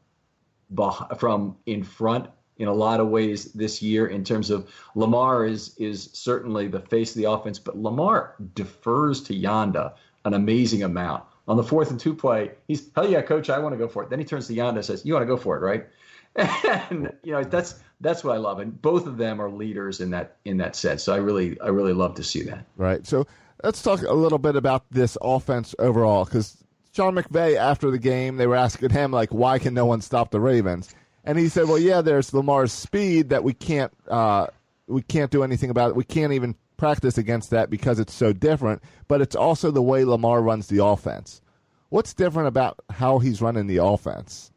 [1.17, 5.75] from in front in a lot of ways this year in terms of Lamar is
[5.77, 9.93] is certainly the face of the offense, but Lamar defers to Yanda
[10.25, 11.23] an amazing amount.
[11.47, 14.03] On the fourth and two play, he's hell yeah, coach, I want to go for
[14.03, 14.09] it.
[14.09, 15.87] Then he turns to Yanda and says, You want to go for it, right?
[16.89, 18.59] And you know, that's that's what I love.
[18.59, 21.03] And both of them are leaders in that in that sense.
[21.03, 22.65] So I really I really love to see that.
[22.77, 23.05] Right.
[23.05, 23.27] So
[23.63, 26.63] let's talk a little bit about this offense overall, because
[26.95, 30.31] Sean McVay after the game, they were asking him like, why can no one stop
[30.31, 30.93] the Ravens?
[31.25, 34.47] And he said, "Well, yeah, there's Lamar's speed that we can't uh,
[34.87, 35.95] we can't do anything about it.
[35.95, 38.81] We can't even practice against that because it's so different.
[39.07, 41.41] But it's also the way Lamar runs the offense.
[41.89, 44.51] What's different about how he's running the offense?"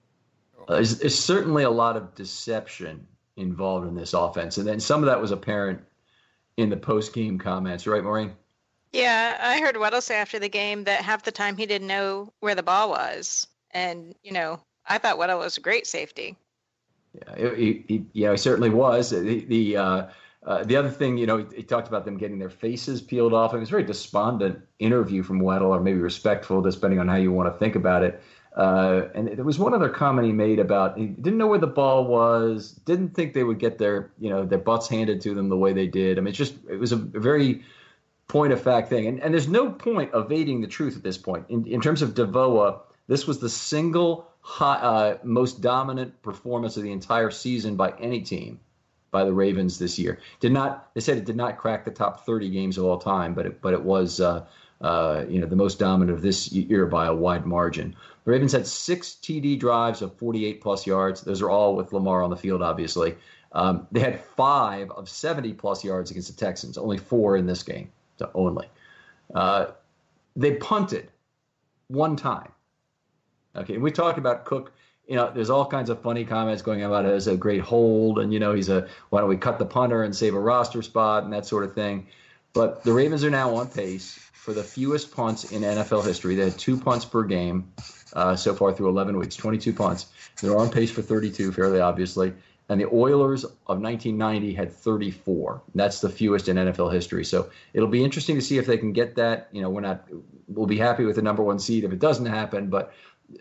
[0.69, 5.01] Uh, there's, there's certainly a lot of deception involved in this offense, and then some
[5.01, 5.81] of that was apparent
[6.57, 8.33] in the post game comments, right, Maureen?
[8.93, 12.33] Yeah, I heard Weddle say after the game that half the time he didn't know
[12.41, 16.37] where the ball was, and you know, I thought Weddle was a great safety.
[17.15, 19.11] Yeah, he, he, yeah, he certainly was.
[19.11, 20.07] The the, uh,
[20.47, 23.35] uh, the other thing, you know, he, he, talked about them getting their faces peeled
[23.35, 23.53] off.
[23.53, 27.33] It was a very despondent interview from Weddle, or maybe respectful, depending on how you
[27.33, 28.23] want to think about it.
[28.57, 31.67] Uh, and there was one other comment he made about he didn't know where the
[31.67, 35.49] ball was, didn't think they would get their you know their butts handed to them
[35.49, 36.17] the way they did.
[36.17, 37.65] I mean, it's just it was a very
[38.29, 41.45] point of fact thing, and and there's no point evading the truth at this point.
[41.49, 46.85] In in terms of DVOA, this was the single high, uh, most dominant performance of
[46.85, 48.61] the entire season by any team
[49.11, 50.19] by the Ravens this year.
[50.40, 53.35] Did not they said it did not crack the top 30 games of all time,
[53.35, 54.45] but it, but it was uh,
[54.81, 57.97] uh, you know the most dominant of this year by a wide margin.
[58.25, 61.23] The Ravens had six TD drives of 48 plus yards.
[61.23, 63.16] Those are all with Lamar on the field, obviously.
[63.53, 66.77] Um, they had five of 70 plus yards against the Texans.
[66.77, 68.69] Only four in this game, so only.
[69.35, 69.66] Uh,
[70.35, 71.09] they punted
[71.88, 72.53] one time.
[73.55, 74.71] Okay, we talked about Koch.
[75.07, 78.19] You know, there's all kinds of funny comments going about it as a great hold,
[78.19, 80.83] and you know, he's a why don't we cut the punter and save a roster
[80.83, 82.09] spot and that sort of thing.
[82.53, 86.37] But the Ravens are now on pace for the fewest punts in NFL history.
[86.37, 87.73] They had two punts per game
[88.12, 90.07] uh, so far through 11 weeks, 22 punts.
[90.40, 92.33] They're on pace for 32, fairly obviously.
[92.69, 95.62] And the Oilers of 1990 had 34.
[95.75, 97.25] That's the fewest in NFL history.
[97.25, 99.49] So it'll be interesting to see if they can get that.
[99.53, 100.09] You know, we're not,
[100.49, 102.92] we'll be happy with the number one seed if it doesn't happen, but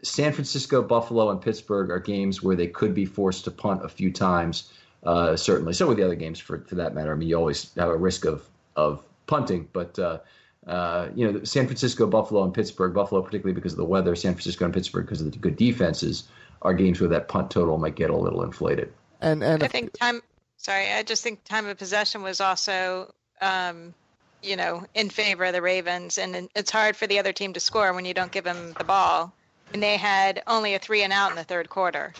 [0.04, 3.90] San Francisco, Buffalo, and Pittsburgh are games where they could be forced to punt a
[3.90, 4.72] few times.
[5.04, 7.12] Uh, certainly, so with the other games for for that matter.
[7.12, 10.20] I mean, you always have a risk of of punting, but uh,
[10.66, 12.94] uh, you know, San Francisco, Buffalo, and Pittsburgh.
[12.94, 14.16] Buffalo, particularly because of the weather.
[14.16, 16.28] San Francisco and Pittsburgh because of the good defenses.
[16.62, 18.92] Are games where that punt total might get a little inflated.
[19.22, 20.22] And and I think time.
[20.58, 23.14] Sorry, I just think time of possession was also.
[23.42, 23.94] Um,
[24.42, 27.60] you know, in favor of the Ravens, and it's hard for the other team to
[27.60, 29.34] score when you don't give them the ball
[29.74, 32.14] and they had only a three and out in the third quarter.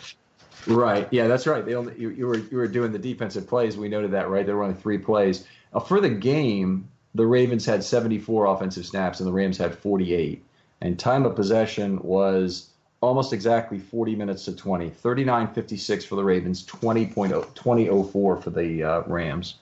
[0.66, 1.06] Right.
[1.10, 1.64] Yeah, that's right.
[1.64, 3.76] They only you, you were you were doing the defensive plays.
[3.76, 4.44] We noted that, right?
[4.44, 5.46] There were only three plays.
[5.72, 10.44] Uh, for the game, the Ravens had 74 offensive snaps and the Rams had 48.
[10.80, 14.90] And time of possession was almost exactly 40 minutes to 20.
[14.90, 17.14] 39.56 for the Ravens, 20.0
[17.54, 19.56] 20.04 for the uh, Rams.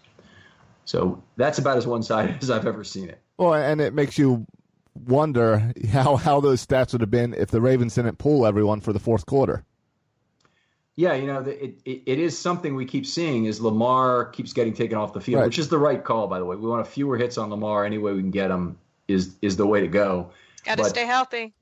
[0.85, 3.20] So that's about as one-sided as I've ever seen it.
[3.38, 4.47] Well, and it makes you
[4.95, 8.93] wonder how, how those stats would have been if the Ravens didn't pull everyone for
[8.93, 9.65] the fourth quarter.
[10.97, 14.75] Yeah, you know, it, it, it is something we keep seeing is Lamar keeps getting
[14.75, 15.47] taken off the field, right.
[15.47, 16.55] which is the right call, by the way.
[16.55, 18.79] We want fewer hits on Lamar any way we can get him
[19.09, 20.31] is is the way to go.
[20.65, 21.53] Got to stay healthy.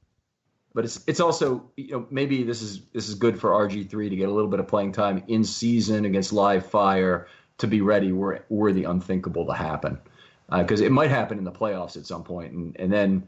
[0.75, 4.09] but it's it's also you know maybe this is this is good for RG three
[4.09, 7.27] to get a little bit of playing time in season against live fire
[7.59, 9.99] to be ready were were the unthinkable to happen
[10.51, 13.27] because uh, it might happen in the playoffs at some point and and then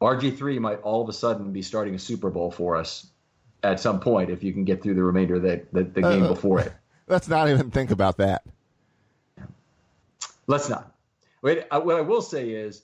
[0.00, 3.06] RG three might all of a sudden be starting a Super Bowl for us
[3.62, 6.24] at some point if you can get through the remainder of the the, the game
[6.24, 6.72] uh, before it.
[7.06, 8.42] Let's not even think about that.
[10.46, 10.94] Let's not.
[11.42, 12.82] Wait, what I will say is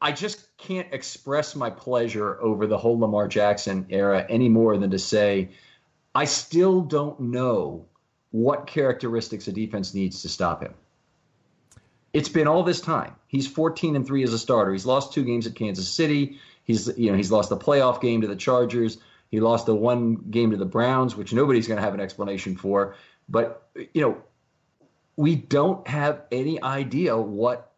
[0.00, 4.90] I just can't express my pleasure over the whole Lamar Jackson era any more than
[4.90, 5.50] to say
[6.14, 7.86] I still don't know
[8.30, 10.74] what characteristics a defense needs to stop him.
[12.12, 13.14] It's been all this time.
[13.26, 14.72] He's 14 and 3 as a starter.
[14.72, 16.38] He's lost two games at Kansas City.
[16.64, 18.98] He's you know, he's lost the playoff game to the Chargers.
[19.30, 22.56] He lost the one game to the Browns, which nobody's going to have an explanation
[22.56, 22.96] for.
[23.28, 24.22] But you know,
[25.16, 27.72] we don't have any idea what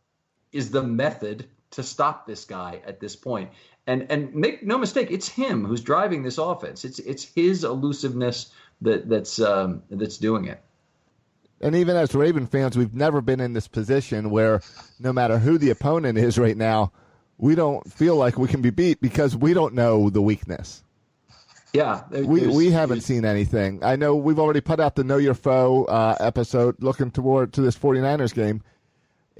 [0.52, 3.50] is the method to stop this guy at this point.
[3.86, 6.84] And and make no mistake, it's him who's driving this offense.
[6.84, 10.62] It's it's his elusiveness that that's um, that's doing it.
[11.60, 14.62] And even as Raven fans, we've never been in this position where
[14.98, 16.92] no matter who the opponent is right now,
[17.36, 20.82] we don't feel like we can be beat because we don't know the weakness.
[21.72, 23.84] Yeah, we we haven't seen anything.
[23.84, 27.60] I know we've already put out the Know Your Foe uh, episode looking toward to
[27.60, 28.64] this 49ers game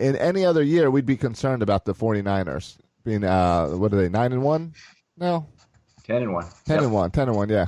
[0.00, 4.08] in any other year, we'd be concerned about the 49ers being, uh, what are they,
[4.08, 4.74] 9 and 1
[5.18, 5.46] now?
[6.04, 6.44] 10 and 1.
[6.44, 6.82] 10 yep.
[6.84, 7.10] and 1.
[7.10, 7.66] 10 and 1, yeah.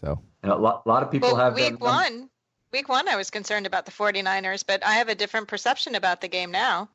[0.00, 0.20] So.
[0.42, 2.29] And a lot, a lot of people well, have week them, one.
[2.72, 6.20] Week one, I was concerned about the 49ers, but I have a different perception about
[6.20, 6.88] the game now.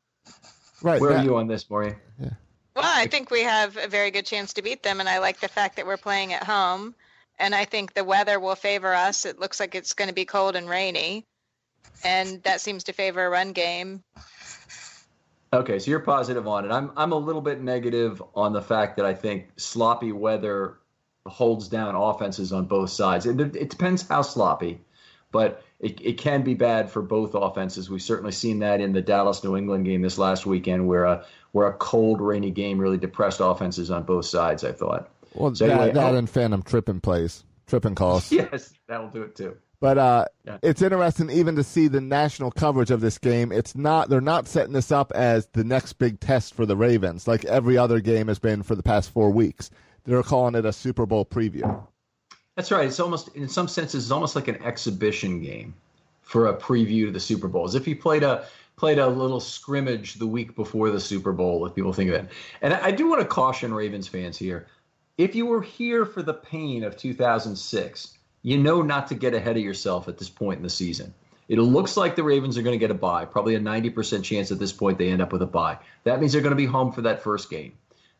[0.82, 1.00] Right.
[1.00, 1.96] Where that, are you on this, Maureen?
[2.18, 2.30] Yeah.
[2.74, 5.40] Well, I think we have a very good chance to beat them, and I like
[5.40, 6.94] the fact that we're playing at home.
[7.38, 9.26] And I think the weather will favor us.
[9.26, 11.26] It looks like it's going to be cold and rainy,
[12.02, 14.02] and that seems to favor a run game.
[15.52, 16.72] Okay, so you're positive on it.
[16.72, 20.78] I'm I'm a little bit negative on the fact that I think sloppy weather
[21.26, 23.26] holds down offenses on both sides.
[23.26, 24.80] It, it depends how sloppy,
[25.32, 27.90] but it, it can be bad for both offenses.
[27.90, 31.24] We've certainly seen that in the Dallas New England game this last weekend, where a
[31.52, 34.64] where a cold, rainy game really depressed offenses on both sides.
[34.64, 35.10] I thought.
[35.34, 38.32] Well, so that, anyway, that and Phantom tripping plays, tripping calls.
[38.32, 39.56] yes, that'll do it too.
[39.78, 40.58] But uh, yeah.
[40.62, 43.52] it's interesting even to see the national coverage of this game.
[43.52, 47.28] It's not they're not setting this up as the next big test for the Ravens,
[47.28, 49.70] like every other game has been for the past four weeks.
[50.04, 51.86] They're calling it a Super Bowl preview.
[52.56, 52.86] That's right.
[52.86, 55.74] It's almost in some senses it's almost like an exhibition game
[56.22, 59.40] for a preview to the Super Bowl, as if you played a played a little
[59.40, 62.28] scrimmage the week before the Super Bowl, if people think of it.
[62.60, 64.66] And I do want to caution Ravens fans here.
[65.16, 69.56] If you were here for the pain of 2006, you know not to get ahead
[69.56, 71.14] of yourself at this point in the season.
[71.48, 74.50] It looks like the Ravens are going to get a bye, probably a 90% chance
[74.50, 75.78] at this point they end up with a bye.
[76.04, 77.72] That means they're going to be home for that first game.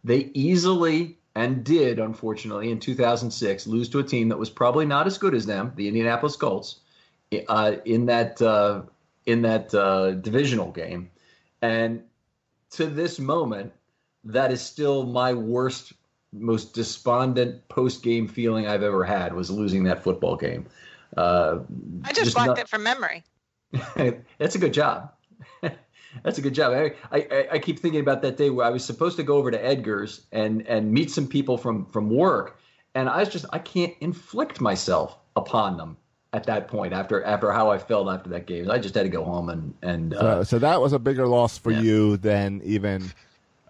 [0.05, 5.07] They easily and did, unfortunately, in 2006, lose to a team that was probably not
[5.07, 6.77] as good as them, the Indianapolis Colts,
[7.49, 8.81] uh, in that uh,
[9.27, 11.11] in that uh, divisional game.
[11.61, 12.03] And
[12.71, 13.75] to this moment,
[14.25, 15.93] that is still my worst
[16.33, 20.67] most despondent post game feeling I've ever had was losing that football game.
[21.19, 21.59] Uh,
[22.03, 22.59] I just, just blocked not...
[22.61, 23.25] it from memory.
[24.39, 25.13] That's a good job.
[26.23, 26.73] That's a good job.
[26.73, 29.51] I, I, I keep thinking about that day where I was supposed to go over
[29.51, 32.59] to Edgar's and and meet some people from from work,
[32.95, 35.97] and I was just I can't inflict myself upon them
[36.33, 38.71] at that point after after how I felt after that game.
[38.71, 41.27] I just had to go home and and uh, so, so, that was a bigger
[41.27, 41.81] loss for yeah.
[41.81, 43.11] you than even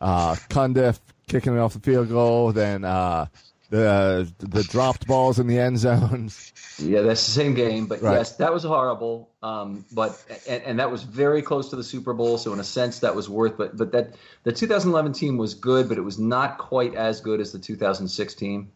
[0.01, 3.27] uh, Cundiff kicking it off the field goal, then uh,
[3.71, 6.53] the the dropped balls in the end zones.
[6.79, 8.19] Yeah, that's the same game, but right.
[8.19, 9.31] yes, that was horrible.
[9.43, 12.65] Um, but and, and, that was very close to the Super Bowl, so in a
[12.65, 13.57] sense that was worth.
[13.57, 17.41] But but that the 2011 team was good, but it was not quite as good
[17.41, 18.73] as the 2006 team.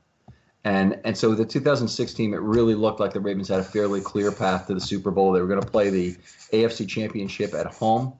[0.64, 4.00] And and so the 2006 team, it really looked like the Ravens had a fairly
[4.00, 5.32] clear path to the Super Bowl.
[5.32, 6.16] They were going to play the
[6.52, 8.14] AFC Championship at home,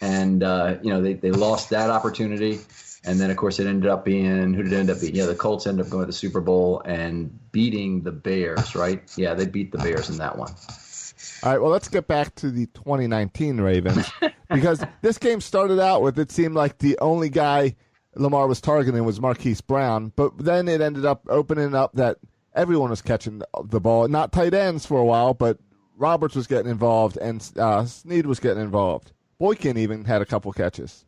[0.00, 2.60] and uh, you know they they lost that opportunity.
[3.04, 5.14] And then, of course, it ended up being who did it end up being?
[5.14, 9.02] Yeah, the Colts ended up going to the Super Bowl and beating the Bears, right?
[9.16, 10.54] Yeah, they beat the Bears in that one.
[11.42, 14.10] All right, well, let's get back to the 2019 Ravens
[14.50, 17.76] because this game started out with it seemed like the only guy
[18.14, 22.18] Lamar was targeting was Marquise Brown, but then it ended up opening up that
[22.54, 25.58] everyone was catching the ball, not tight ends for a while, but
[25.96, 29.12] Roberts was getting involved and uh, Snead was getting involved.
[29.38, 31.04] Boykin even had a couple catches.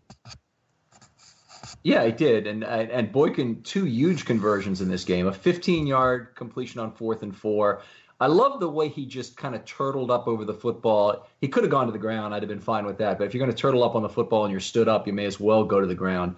[1.84, 5.26] Yeah, he did, and and Boykin two huge conversions in this game.
[5.26, 7.82] A 15-yard completion on fourth and four.
[8.20, 11.26] I love the way he just kind of turtled up over the football.
[11.40, 12.32] He could have gone to the ground.
[12.34, 13.18] I'd have been fine with that.
[13.18, 15.12] But if you're going to turtle up on the football and you're stood up, you
[15.12, 16.36] may as well go to the ground.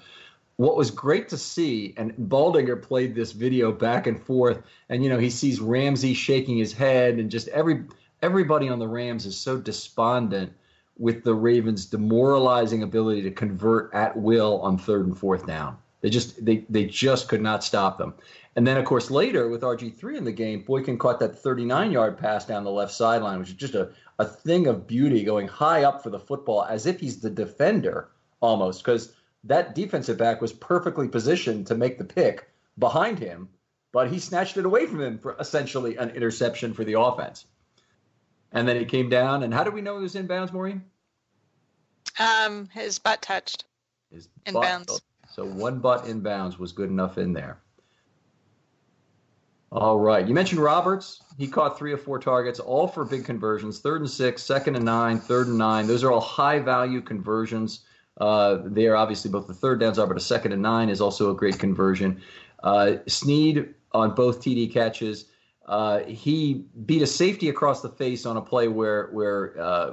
[0.56, 5.10] what was great to see, and Baldinger played this video back and forth, and you
[5.10, 7.84] know he sees Ramsey shaking his head, and just every
[8.22, 10.52] everybody on the Rams is so despondent
[10.98, 15.76] with the Ravens' demoralizing ability to convert at will on third and fourth down.
[16.00, 18.14] They just they they just could not stop them.
[18.56, 22.18] And then of course later with RG3 in the game, Boykin caught that 39 yard
[22.18, 25.84] pass down the left sideline, which is just a, a thing of beauty going high
[25.84, 29.14] up for the football as if he's the defender almost, because
[29.44, 33.48] that defensive back was perfectly positioned to make the pick behind him,
[33.92, 37.46] but he snatched it away from him for essentially an interception for the offense.
[38.54, 40.82] And then it came down, and how do we know it was in bounds, Maureen?
[42.18, 43.64] Um, his butt touched.
[44.10, 44.62] His in butt.
[44.62, 45.02] bounds.
[45.30, 47.58] So one butt in bounds was good enough in there.
[49.72, 50.24] All right.
[50.24, 51.20] You mentioned Roberts.
[51.36, 53.80] He caught three or four targets, all for big conversions.
[53.80, 55.88] Third and six, second and nine, third and nine.
[55.88, 57.80] Those are all high value conversions.
[58.20, 61.32] Uh, there, obviously, both the third downs are, but a second and nine is also
[61.32, 62.20] a great conversion.
[62.62, 65.24] Uh, Snead on both TD catches.
[65.66, 69.92] Uh, he beat a safety across the face on a play where where uh,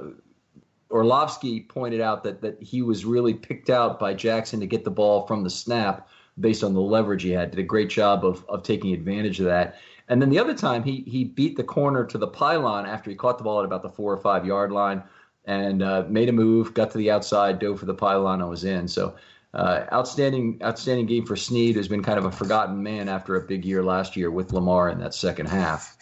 [0.90, 4.90] Orlovsky pointed out that that he was really picked out by Jackson to get the
[4.90, 6.08] ball from the snap
[6.40, 7.50] based on the leverage he had.
[7.50, 9.76] Did a great job of of taking advantage of that.
[10.08, 13.16] And then the other time he he beat the corner to the pylon after he
[13.16, 15.02] caught the ball at about the four or five yard line
[15.46, 18.64] and uh, made a move, got to the outside, dove for the pylon, and was
[18.64, 18.86] in.
[18.86, 19.14] So.
[19.54, 23.40] Uh, outstanding, outstanding game for Snead, who's been kind of a forgotten man after a
[23.42, 25.96] big year last year with Lamar in that second half.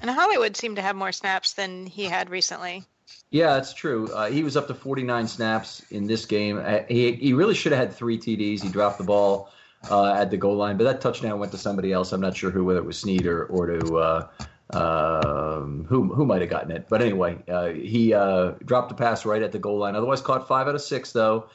[0.00, 2.84] And Hollywood seemed to have more snaps than he had recently.
[3.30, 4.08] Yeah, that's true.
[4.12, 6.60] Uh, he was up to 49 snaps in this game.
[6.62, 8.62] Uh, he, he really should have had three TDs.
[8.62, 9.50] He dropped the ball
[9.90, 12.12] uh, at the goal line, but that touchdown went to somebody else.
[12.12, 14.28] I'm not sure who, whether it was Snead or, or to uh,
[14.72, 16.86] um, who who might have gotten it.
[16.88, 19.96] But anyway, uh, he uh, dropped a pass right at the goal line.
[19.96, 21.48] Otherwise, caught five out of six though.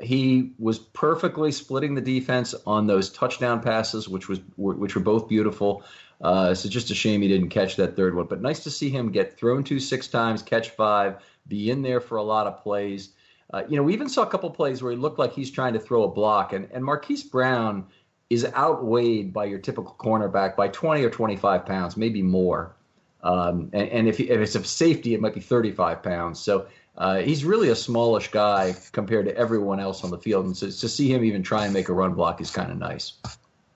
[0.00, 5.28] He was perfectly splitting the defense on those touchdown passes, which was which were both
[5.28, 5.84] beautiful.
[6.20, 8.26] Uh, so just a shame he didn't catch that third one.
[8.26, 12.00] But nice to see him get thrown to six times, catch five, be in there
[12.00, 13.10] for a lot of plays.
[13.52, 15.74] Uh, you know, we even saw a couple plays where he looked like he's trying
[15.74, 17.86] to throw a block, and and Marquise Brown
[18.30, 22.74] is outweighed by your typical cornerback by 20 or 25 pounds, maybe more.
[23.22, 26.40] Um, and, and if, if it's a safety, it might be 35 pounds.
[26.40, 26.66] So
[26.96, 30.66] uh, he's really a smallish guy compared to everyone else on the field, and so
[30.66, 33.14] to see him even try and make a run block is kind of nice.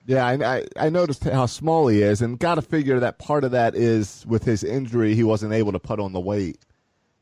[0.05, 3.51] Yeah, I, I, noticed how small he is, and got to figure that part of
[3.51, 6.57] that is with his injury, he wasn't able to put on the weight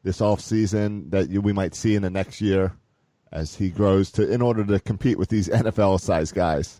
[0.03, 2.73] this off season that we might see in the next year
[3.31, 6.79] as he grows to in order to compete with these NFL size guys.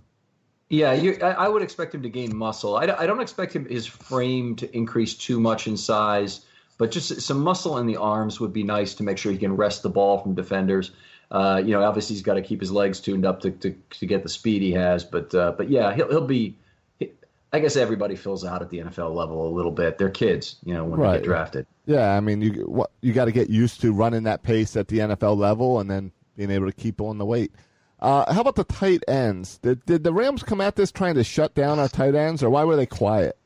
[0.69, 2.75] Yeah, you, I, I would expect him to gain muscle.
[2.75, 6.41] I, I don't expect him his frame to increase too much in size
[6.77, 9.55] but just some muscle in the arms would be nice to make sure he can
[9.55, 10.91] wrest the ball from defenders.
[11.29, 14.05] Uh, you know, obviously he's got to keep his legs tuned up to, to, to
[14.05, 16.55] get the speed he has, but uh, but yeah, he'll he'll be.
[17.53, 19.97] I guess everybody fills out at the NFL level a little bit.
[19.97, 21.13] They're kids, you know, when right.
[21.13, 21.65] they get drafted.
[21.85, 24.89] Yeah, I mean, you what, you got to get used to running that pace at
[24.89, 27.53] the NFL level, and then being able to keep on the weight.
[27.99, 29.57] Uh, how about the tight ends?
[29.59, 32.49] Did, did the Rams come at this trying to shut down our tight ends, or
[32.49, 33.37] why were they quiet?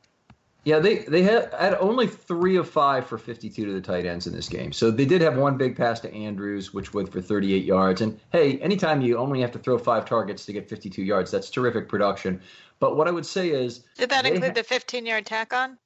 [0.64, 4.28] Yeah, they they had, had only three of five for 52 to the tight ends
[4.28, 4.72] in this game.
[4.72, 8.02] So they did have one big pass to Andrews, which went for 38 yards.
[8.02, 11.50] And hey, anytime you only have to throw five targets to get 52 yards, that's
[11.50, 12.40] terrific production.
[12.80, 15.80] But what I would say is, did that include ha- the 15 yard tack on?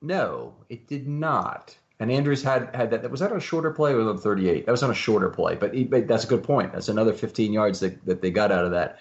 [0.00, 1.76] No, it did not.
[2.00, 3.08] And Andrews had had that.
[3.10, 4.64] Was that on a shorter play or on 38?
[4.64, 5.56] That was on a shorter play.
[5.56, 6.72] But, he, but that's a good point.
[6.72, 8.98] That's another 15 yards that, that they got out of that.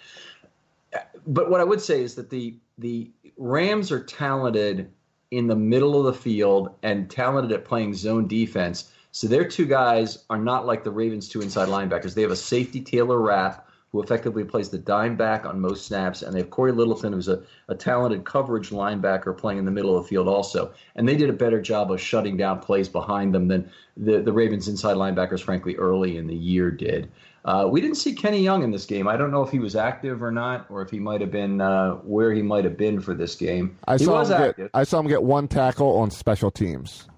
[1.26, 4.92] But what I would say is that the the Rams are talented
[5.30, 8.92] in the middle of the field and talented at playing zone defense.
[9.12, 12.14] So their two guys are not like the Ravens' two inside linebackers.
[12.14, 16.22] They have a safety Taylor Rapp who effectively plays the dime back on most snaps,
[16.22, 19.98] and they have Cory Littleton, who's a, a talented coverage linebacker playing in the middle
[19.98, 20.74] of the field also.
[20.96, 24.32] And they did a better job of shutting down plays behind them than the, the
[24.32, 27.12] Ravens' inside linebackers, frankly, early in the year did.
[27.44, 29.08] Uh, we didn't see Kenny Young in this game.
[29.08, 31.60] I don't know if he was active or not, or if he might have been
[31.60, 33.78] uh, where he might have been for this game.
[33.88, 34.58] I he saw him active.
[34.58, 37.10] Get, I saw him get one tackle on special teams.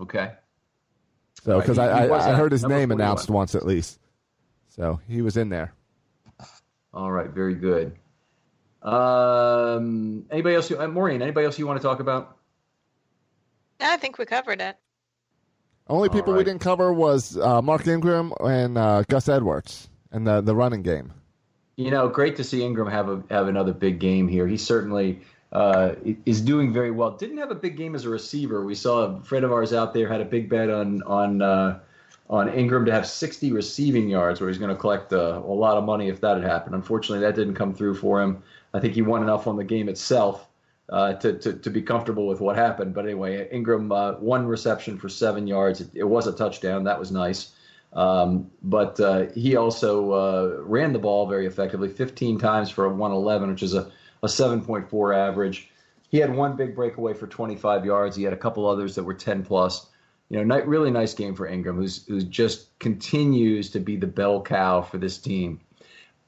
[0.00, 0.32] Okay.
[1.44, 4.00] So because right, I, I, I, heard his name announced once at least,
[4.66, 5.75] so he was in there.
[6.96, 7.94] All right, very good.
[8.80, 10.70] Um, anybody else?
[10.70, 12.38] Uh, Maureen, anybody else you want to talk about?
[13.78, 14.78] I think we covered it.
[15.88, 16.38] Only people right.
[16.38, 20.80] we didn't cover was uh, Mark Ingram and uh, Gus Edwards and the the running
[20.80, 21.12] game.
[21.76, 24.46] You know, great to see Ingram have a have another big game here.
[24.46, 25.20] He certainly
[25.52, 27.10] uh, is doing very well.
[27.10, 28.64] Didn't have a big game as a receiver.
[28.64, 31.80] We saw a friend of ours out there had a big bet on on uh,
[32.28, 35.76] on Ingram to have 60 receiving yards, where he's going to collect a, a lot
[35.76, 36.74] of money if that had happened.
[36.74, 38.42] Unfortunately, that didn't come through for him.
[38.74, 40.48] I think he won enough on the game itself
[40.88, 42.94] uh, to, to, to be comfortable with what happened.
[42.94, 45.80] But anyway, Ingram uh, one reception for seven yards.
[45.80, 46.84] It, it, was a touchdown.
[46.84, 47.52] That was nice.
[47.92, 52.88] Um, but uh, he also uh, ran the ball very effectively, 15 times for a
[52.88, 53.90] 111, which is a,
[54.22, 55.70] a 7.4 average.
[56.08, 58.16] He had one big breakaway for 25 yards.
[58.16, 59.86] He had a couple others that were 10 plus.
[60.28, 64.42] You know, really nice game for Ingram, who's who just continues to be the bell
[64.42, 65.60] cow for this team.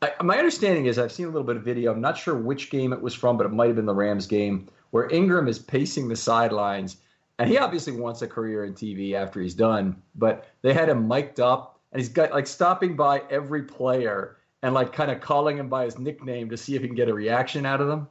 [0.01, 1.93] I, my understanding is I've seen a little bit of video.
[1.93, 4.27] I'm not sure which game it was from, but it might have been the Rams
[4.27, 6.99] game where Ingram is pacing the sidelines,
[7.39, 10.01] and he obviously wants a career in TV after he's done.
[10.15, 14.75] But they had him mic'd up, and he's got like stopping by every player and
[14.75, 17.15] like kind of calling him by his nickname to see if he can get a
[17.15, 18.09] reaction out of them.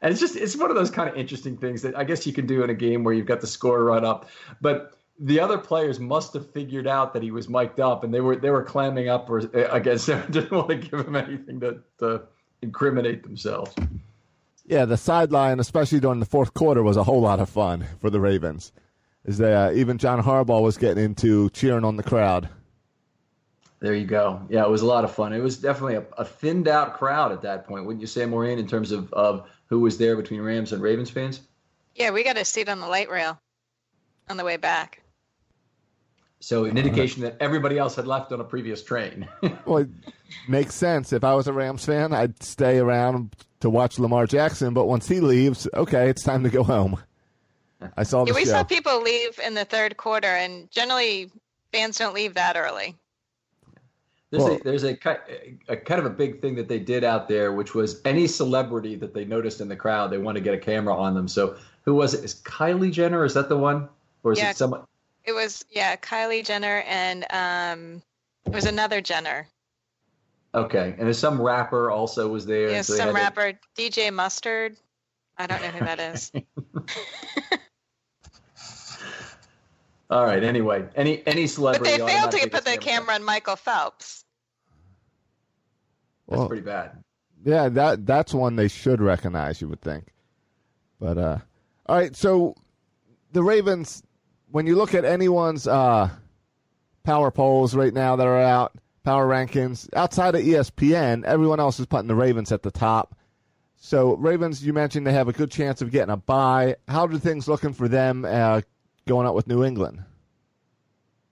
[0.00, 2.32] And it's just it's one of those kind of interesting things that I guess you
[2.32, 4.28] can do in a game where you've got the score run up,
[4.60, 8.20] but the other players must have figured out that he was mic'd up, and they
[8.20, 10.22] were they were clamming up or, against him.
[10.28, 12.22] They didn't want to give him anything to, to
[12.60, 13.72] incriminate themselves.
[14.66, 18.10] Yeah, the sideline, especially during the fourth quarter, was a whole lot of fun for
[18.10, 18.72] the Ravens.
[19.24, 22.48] Is that uh, even John Harbaugh was getting into cheering on the crowd.
[23.78, 24.40] There you go.
[24.48, 25.32] Yeah, it was a lot of fun.
[25.32, 28.58] It was definitely a, a thinned out crowd at that point, wouldn't you say, Maureen,
[28.58, 31.40] in terms of, of who was there between Rams and Ravens fans?
[31.94, 33.40] Yeah, we got a seat on the light rail
[34.28, 35.01] on the way back.
[36.42, 39.28] So an indication that everybody else had left on a previous train.
[39.64, 39.88] well, it
[40.48, 41.12] makes sense.
[41.12, 44.74] If I was a Rams fan, I'd stay around to watch Lamar Jackson.
[44.74, 47.00] But once he leaves, okay, it's time to go home.
[47.96, 48.26] I saw.
[48.26, 48.50] Yeah, we show.
[48.50, 51.30] saw people leave in the third quarter, and generally
[51.72, 52.96] fans don't leave that early.
[54.30, 54.98] There's well, a there's a,
[55.68, 58.96] a kind of a big thing that they did out there, which was any celebrity
[58.96, 61.28] that they noticed in the crowd, they want to get a camera on them.
[61.28, 62.24] So who was it?
[62.24, 63.24] Is Kylie Jenner?
[63.24, 63.88] Is that the one,
[64.24, 64.82] or is yeah, it someone?
[65.24, 68.02] It was yeah, Kylie Jenner and um,
[68.44, 69.46] it was another Jenner.
[70.54, 72.70] Okay, and there's some rapper also was there.
[72.70, 73.58] Yeah, so some rapper, to...
[73.76, 74.76] DJ Mustard.
[75.38, 76.30] I don't know who that is.
[80.10, 80.44] All right.
[80.44, 81.96] Anyway, any any celebrity.
[81.96, 84.26] But they failed to put the camera on Michael Phelps.
[86.28, 87.02] That's well, pretty bad.
[87.44, 89.62] Yeah, that that's one they should recognize.
[89.62, 90.12] You would think,
[91.00, 91.38] but uh,
[91.86, 92.14] all right.
[92.14, 92.54] So
[93.32, 94.02] the Ravens
[94.52, 96.10] when you look at anyone's uh,
[97.04, 101.86] power polls right now that are out, power rankings, outside of ESPN, everyone else is
[101.86, 103.16] putting the Ravens at the top.
[103.76, 106.76] So, Ravens, you mentioned they have a good chance of getting a bye.
[106.86, 108.60] How are things looking for them uh,
[109.06, 110.04] going out with New England?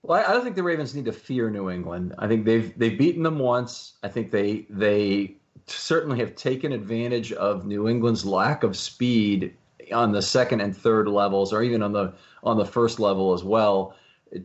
[0.03, 2.15] Well, I don't think the Ravens need to fear New England.
[2.17, 3.93] I think they've they've beaten them once.
[4.03, 5.35] I think they they
[5.67, 9.55] certainly have taken advantage of New England's lack of speed
[9.91, 12.13] on the second and third levels, or even on the
[12.43, 13.95] on the first level as well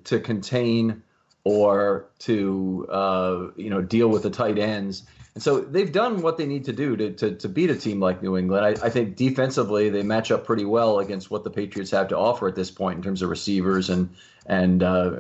[0.05, 1.03] to contain
[1.45, 5.05] or to uh, you know deal with the tight ends.
[5.35, 8.01] And so they've done what they need to do to, to, to beat a team
[8.01, 8.65] like New England.
[8.65, 12.17] I, I, think defensively they match up pretty well against what the Patriots have to
[12.17, 14.09] offer at this point in terms of receivers and
[14.47, 15.11] and uh,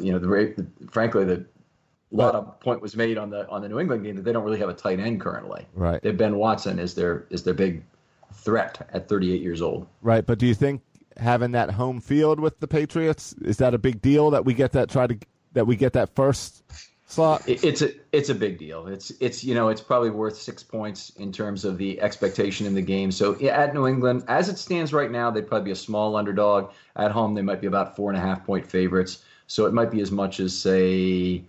[0.00, 1.44] you know the, frankly the
[2.10, 4.32] a lot of point was made on the on the New England game that they
[4.32, 5.66] don't really have a tight end currently.
[5.74, 6.02] Right.
[6.02, 7.84] They Ben Watson is their is their big
[8.32, 9.86] threat at 38 years old.
[10.02, 10.82] Right, but do you think
[11.16, 13.34] having that home field with the Patriots?
[13.42, 15.18] Is that a big deal that we get that try to
[15.52, 16.62] that we get that first
[17.06, 17.42] slot?
[17.46, 18.86] It's a it's a big deal.
[18.86, 22.74] It's it's you know it's probably worth six points in terms of the expectation in
[22.74, 23.10] the game.
[23.10, 26.70] So at New England, as it stands right now, they'd probably be a small underdog.
[26.96, 29.24] At home, they might be about four and a half point favorites.
[29.46, 31.42] So it might be as much as say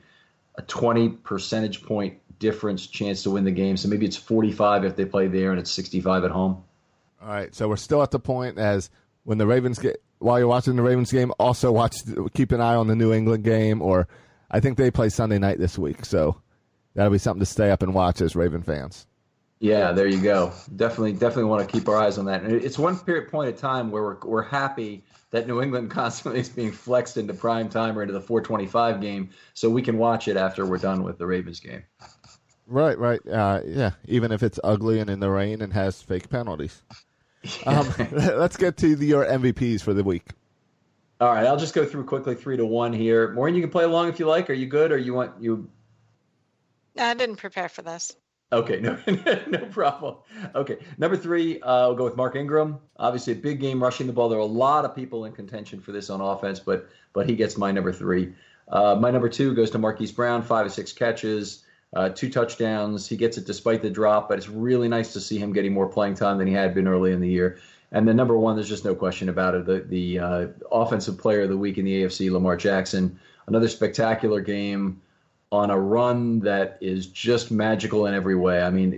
[0.55, 3.77] a twenty percentage point difference chance to win the game.
[3.77, 6.63] So maybe it's forty five if they play there, and it's sixty five at home.
[7.21, 8.89] All right, so we're still at the point as
[9.23, 11.97] when the Ravens get while you're watching the Ravens game, also watch
[12.33, 13.81] keep an eye on the New England game.
[13.81, 14.07] Or
[14.51, 16.41] I think they play Sunday night this week, so
[16.93, 19.05] that'll be something to stay up and watch as Raven fans.
[19.59, 20.53] Yeah, there you go.
[20.73, 22.43] Definitely, definitely want to keep our eyes on that.
[22.43, 26.39] And it's one period point of time where we're we're happy that New England constantly
[26.39, 30.27] is being flexed into prime time or into the 425 game, so we can watch
[30.27, 31.83] it after we're done with the Ravens game.
[32.67, 33.19] Right, right.
[33.27, 36.83] Uh, yeah, even if it's ugly and in the rain and has fake penalties.
[37.65, 40.25] Um, let's get to the, your MVPs for the week.
[41.21, 43.33] All right, I'll just go through quickly three to one here.
[43.33, 44.49] Maureen, you can play along if you like.
[44.49, 45.69] Are you good, or you want you?
[46.95, 48.15] No, I didn't prepare for this.
[48.51, 48.97] Okay, no,
[49.47, 50.15] no problem.
[50.55, 52.79] Okay, number three, uh, we'll go with Mark Ingram.
[52.97, 54.29] Obviously, a big game rushing the ball.
[54.29, 57.35] There are a lot of people in contention for this on offense, but but he
[57.35, 58.33] gets my number three.
[58.67, 63.07] Uh, my number two goes to Marquise Brown, five or six catches uh, two touchdowns.
[63.07, 65.87] He gets it despite the drop, but it's really nice to see him getting more
[65.87, 67.59] playing time than he had been early in the year.
[67.91, 69.65] And then number one, there's just no question about it.
[69.65, 74.41] The the uh, offensive player of the week in the AFC, Lamar Jackson, another spectacular
[74.41, 75.01] game
[75.51, 78.61] on a run that is just magical in every way.
[78.61, 78.91] I mean,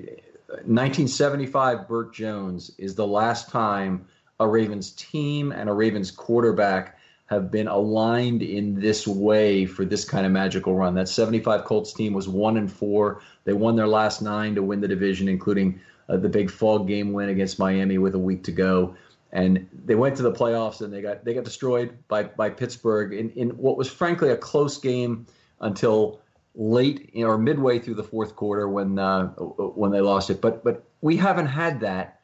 [0.48, 4.06] 1975, Bert Jones is the last time
[4.42, 6.98] a Ravens team and a Ravens quarterback
[7.32, 10.96] have been aligned in this way for this kind of magical run.
[10.96, 13.22] That 75 Colts team was one and four.
[13.46, 15.80] They won their last nine to win the division, including
[16.10, 18.98] uh, the big fog game win against Miami with a week to go.
[19.32, 23.14] And they went to the playoffs and they got they got destroyed by by Pittsburgh
[23.14, 25.26] in, in what was frankly a close game
[25.62, 26.20] until
[26.54, 30.42] late or midway through the fourth quarter when uh, when they lost it.
[30.42, 32.20] But but we haven't had that.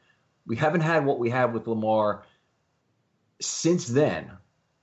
[0.46, 2.26] We haven't had what we have with Lamar
[3.40, 4.32] since then.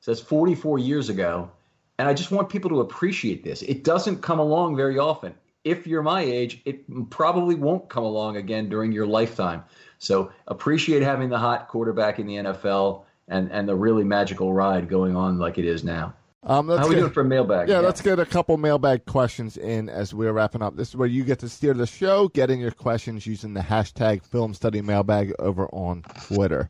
[0.04, 1.50] So that's 44 years ago.
[1.98, 3.62] And I just want people to appreciate this.
[3.62, 5.32] It doesn't come along very often.
[5.64, 9.64] If you're my age, it probably won't come along again during your lifetime.
[9.98, 14.90] So appreciate having the hot quarterback in the NFL and, and the really magical ride
[14.90, 16.12] going on like it is now.
[16.42, 17.70] Um, How are we doing for mailbag?
[17.70, 20.76] Yeah, yeah, let's get a couple mailbag questions in as we're wrapping up.
[20.76, 24.22] This is where you get to steer the show, getting your questions using the hashtag
[24.22, 26.68] Film Study Mailbag over on Twitter.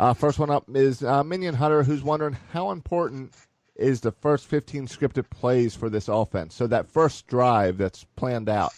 [0.00, 3.34] Uh, first one up is uh, Minion Hunter, who's wondering how important
[3.76, 6.54] is the first 15 scripted plays for this offense.
[6.54, 8.72] So that first drive that's planned out,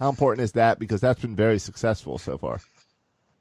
[0.00, 0.80] how important is that?
[0.80, 2.60] Because that's been very successful so far.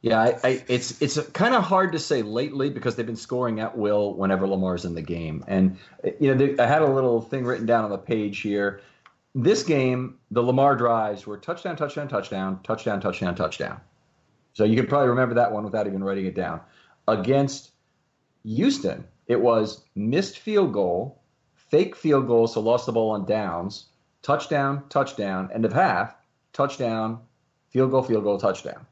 [0.03, 3.59] Yeah, I, I, it's it's kind of hard to say lately because they've been scoring
[3.61, 5.43] at will whenever Lamar's in the game.
[5.47, 5.79] And
[6.19, 8.81] you know, they, I had a little thing written down on the page here.
[9.33, 13.81] This game, the Lamar drives were touchdown, touchdown, touchdown, touchdown, touchdown, touchdown.
[14.53, 16.61] So you can probably remember that one without even writing it down
[17.07, 17.71] against
[18.43, 21.21] Houston, it was missed field goal,
[21.55, 23.87] fake field goal, so lost the ball on downs,
[24.21, 26.15] touchdown, touchdown, end of half,
[26.51, 27.19] touchdown,
[27.69, 28.85] field goal, field goal, touchdown.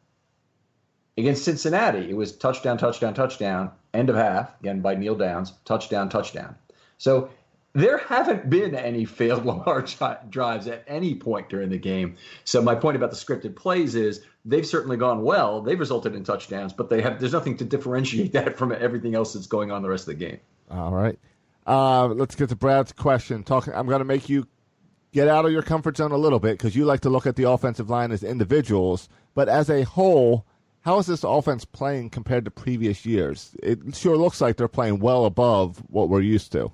[1.18, 6.10] Against Cincinnati, it was touchdown, touchdown, touchdown, end of half, again by kneel downs, touchdown,
[6.10, 6.56] touchdown.
[6.98, 7.30] So
[7.74, 9.86] there haven't been any failed Lamar
[10.30, 12.16] drives at any point during the game.
[12.44, 15.62] So my point about the scripted plays is they've certainly gone well.
[15.62, 19.34] They've resulted in touchdowns, but they have there's nothing to differentiate that from everything else
[19.34, 20.40] that's going on the rest of the game.
[20.70, 21.20] All right.
[21.66, 23.44] Uh, let's get to Brad's question.
[23.44, 24.48] Talking, I'm going to make you
[25.12, 27.36] get out of your comfort zone a little bit because you like to look at
[27.36, 30.46] the offensive line as individuals, but as a whole,
[30.82, 33.56] how is this offense playing compared to previous years?
[33.62, 36.72] It sure looks like they're playing well above what we're used to.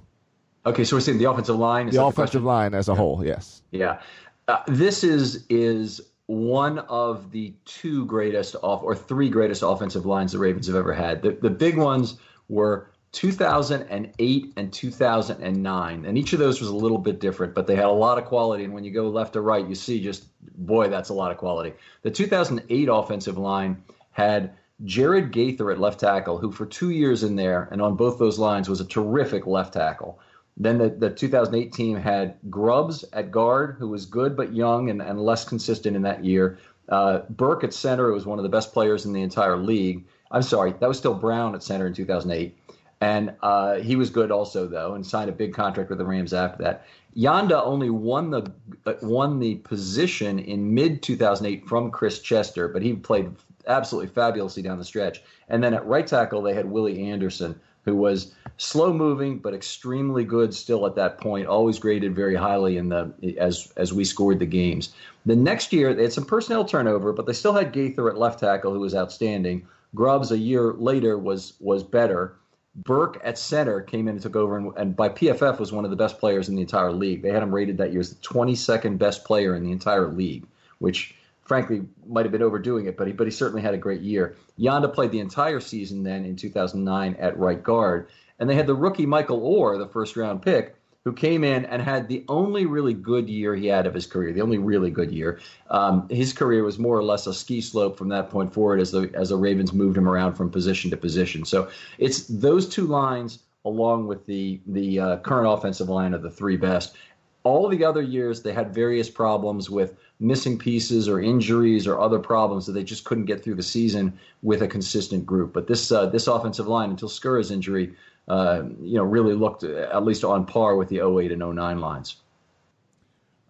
[0.65, 1.89] Okay, so we're seeing the offensive line.
[1.89, 2.97] the offensive the line as a yeah.
[2.97, 3.61] whole, yes.
[3.71, 4.01] Yeah,
[4.47, 10.33] uh, this is is one of the two greatest off or three greatest offensive lines
[10.33, 11.21] the Ravens have ever had.
[11.21, 12.17] The the big ones
[12.49, 17.75] were 2008 and 2009, and each of those was a little bit different, but they
[17.75, 18.65] had a lot of quality.
[18.65, 20.25] And when you go left to right, you see just
[20.57, 21.73] boy, that's a lot of quality.
[22.03, 24.53] The 2008 offensive line had
[24.83, 28.37] Jared Gaither at left tackle, who for two years in there and on both those
[28.37, 30.19] lines was a terrific left tackle.
[30.59, 35.01] Then the, the 2008 team had Grubbs at guard, who was good but young and,
[35.01, 36.57] and less consistent in that year.
[36.89, 40.05] Uh, Birk at center, who was one of the best players in the entire league.
[40.31, 42.57] I'm sorry, that was still Brown at center in 2008.
[42.99, 46.33] And uh, he was good also, though, and signed a big contract with the Rams
[46.33, 46.85] after that.
[47.15, 48.51] Yanda only won the
[48.85, 53.31] uh, won the position in mid 2008 from Chris Chester, but he played
[53.67, 55.21] absolutely fabulously down the stretch.
[55.49, 60.25] And then at right tackle, they had Willie Anderson, who was slow moving but extremely
[60.25, 61.47] good still at that point.
[61.47, 64.93] Always graded very highly in the as as we scored the games.
[65.25, 68.41] The next year they had some personnel turnover, but they still had Gaither at left
[68.41, 69.65] tackle, who was outstanding.
[69.95, 72.35] Grubbs a year later was was better.
[72.75, 75.89] Birk at center came in and took over, and, and, by PFF was one of
[75.89, 77.23] the best players in the entire league.
[77.23, 80.45] They had him rated that year as the 22nd best player in the entire league,
[80.77, 81.15] which
[81.47, 84.35] frankly might have been overdoing it, but he but he certainly had a great year.
[84.59, 88.75] Yanda played the entire season then in 2009 at right guard, and they had the
[88.75, 90.75] rookie Michael Oher, the first round pick,
[91.07, 94.33] who came in and had the only really good year he had of his career.
[94.33, 95.39] The only really good year.
[95.69, 98.91] Um, his career was more or less a ski slope from that point forward as
[98.91, 101.45] the as the Ravens moved him around from position to position.
[101.45, 106.29] So it's those two lines along with the the uh, current offensive line of the
[106.29, 106.97] three best.
[107.43, 112.19] All the other years they had various problems with missing pieces or injuries or other
[112.19, 115.53] problems that they just couldn't get through the season with a consistent group.
[115.53, 117.93] But this uh, this offensive line until Skura's injury,
[118.27, 122.15] uh, you know, really looked at least on par with the 08 and 09 lines.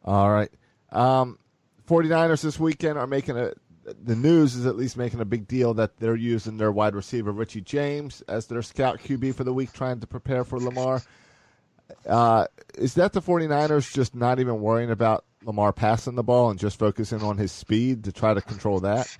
[0.04, 0.52] All right.
[0.92, 1.38] Um,
[1.88, 3.54] 49ers this weekend are making a
[4.04, 7.32] the news is at least making a big deal that they're using their wide receiver
[7.32, 11.02] Richie James as their scout QB for the week trying to prepare for Lamar.
[12.06, 12.48] Uh,
[12.78, 16.78] is that the 49ers just not even worrying about Lamar passing the ball and just
[16.78, 19.16] focusing on his speed to try to control that?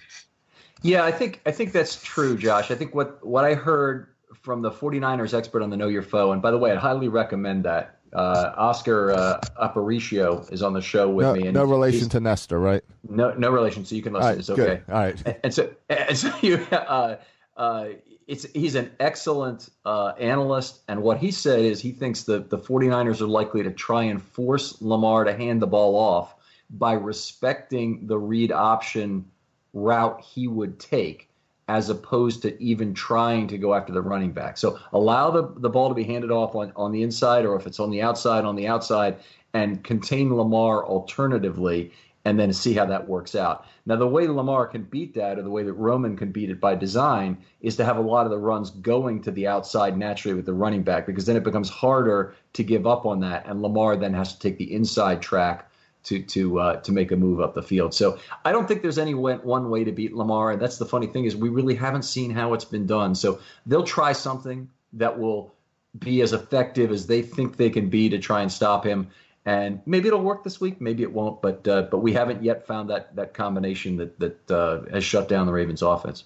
[0.84, 2.70] Yeah, I think I think that's true, Josh.
[2.70, 4.10] I think what what I heard
[4.42, 7.08] from the 49ers expert on the Know Your Foe, and by the way, I'd highly
[7.08, 7.96] recommend that.
[8.14, 11.42] Uh, Oscar uh, Aparicio is on the show with no, me.
[11.48, 12.82] And no relation to Nestor, right?
[13.08, 13.84] No, no relation.
[13.84, 14.30] So you can listen.
[14.30, 14.64] Right, it's okay.
[14.64, 14.84] Good.
[14.88, 15.22] All right.
[15.26, 17.18] And, and so, and so you, uh,
[17.58, 17.88] uh,
[18.28, 22.58] it's he's an excellent uh, analyst, and what he said is he thinks that the
[22.58, 26.36] 49ers are likely to try and force Lamar to hand the ball off
[26.70, 29.26] by respecting the read option
[29.74, 31.30] route he would take
[31.70, 34.58] as opposed to even trying to go after the running back.
[34.58, 37.68] So allow the, the ball to be handed off on, on the inside, or if
[37.68, 39.18] it's on the outside, on the outside,
[39.54, 41.92] and contain Lamar alternatively,
[42.28, 43.66] and then see how that works out.
[43.86, 46.60] Now, the way Lamar can beat that, or the way that Roman can beat it
[46.60, 50.36] by design, is to have a lot of the runs going to the outside naturally
[50.36, 53.62] with the running back, because then it becomes harder to give up on that, and
[53.62, 55.72] Lamar then has to take the inside track
[56.04, 57.94] to to uh, to make a move up the field.
[57.94, 60.52] So I don't think there's any one way to beat Lamar.
[60.52, 63.16] And that's the funny thing is we really haven't seen how it's been done.
[63.16, 65.54] So they'll try something that will
[66.00, 69.08] be as effective as they think they can be to try and stop him.
[69.48, 71.42] And maybe it'll work this week, maybe it won't.
[71.42, 75.30] But uh, but we haven't yet found that that combination that that uh, has shut
[75.30, 76.26] down the Ravens' offense.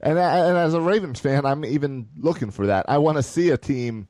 [0.00, 2.86] And, and as a Ravens fan, I'm even looking for that.
[2.88, 4.08] I want to see a team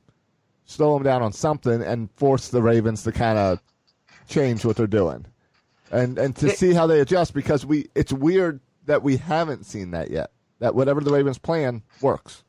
[0.63, 3.61] slow them down on something and force the Ravens to kind of
[4.29, 5.25] change what they're doing,
[5.91, 9.65] and and to it, see how they adjust because we it's weird that we haven't
[9.65, 10.31] seen that yet.
[10.59, 12.41] That whatever the Ravens plan works.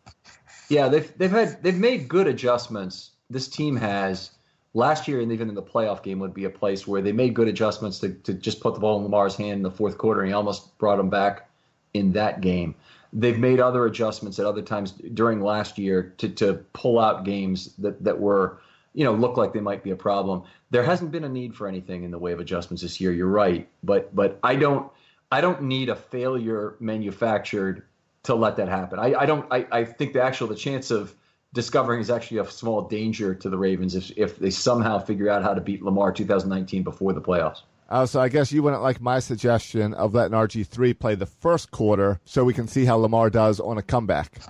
[0.68, 3.10] Yeah, they've they've had they've made good adjustments.
[3.28, 4.30] This team has
[4.74, 7.32] last year and even in the playoff game would be a place where they made
[7.34, 10.20] good adjustments to, to just put the ball in Lamar's hand in the fourth quarter
[10.20, 11.48] and he almost brought him back
[11.94, 12.74] in that game.
[13.12, 17.74] They've made other adjustments at other times during last year to, to pull out games
[17.78, 18.58] that, that were
[18.94, 20.44] you know, look like they might be a problem.
[20.70, 23.12] There hasn't been a need for anything in the way of adjustments this year.
[23.12, 24.90] You're right, but but I don't
[25.30, 27.84] I don't need a failure manufactured
[28.22, 28.98] to let that happen.
[28.98, 31.14] I, I don't I, I think the actual the chance of
[31.54, 35.42] discovering is actually a small danger to the Ravens if if they somehow figure out
[35.42, 37.62] how to beat Lamar 2019 before the playoffs.
[37.88, 41.26] Uh, so I guess you wouldn't like my suggestion of letting RG three play the
[41.26, 44.40] first quarter so we can see how Lamar does on a comeback.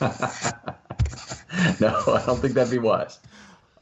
[1.80, 3.18] no, I don't think that'd be wise.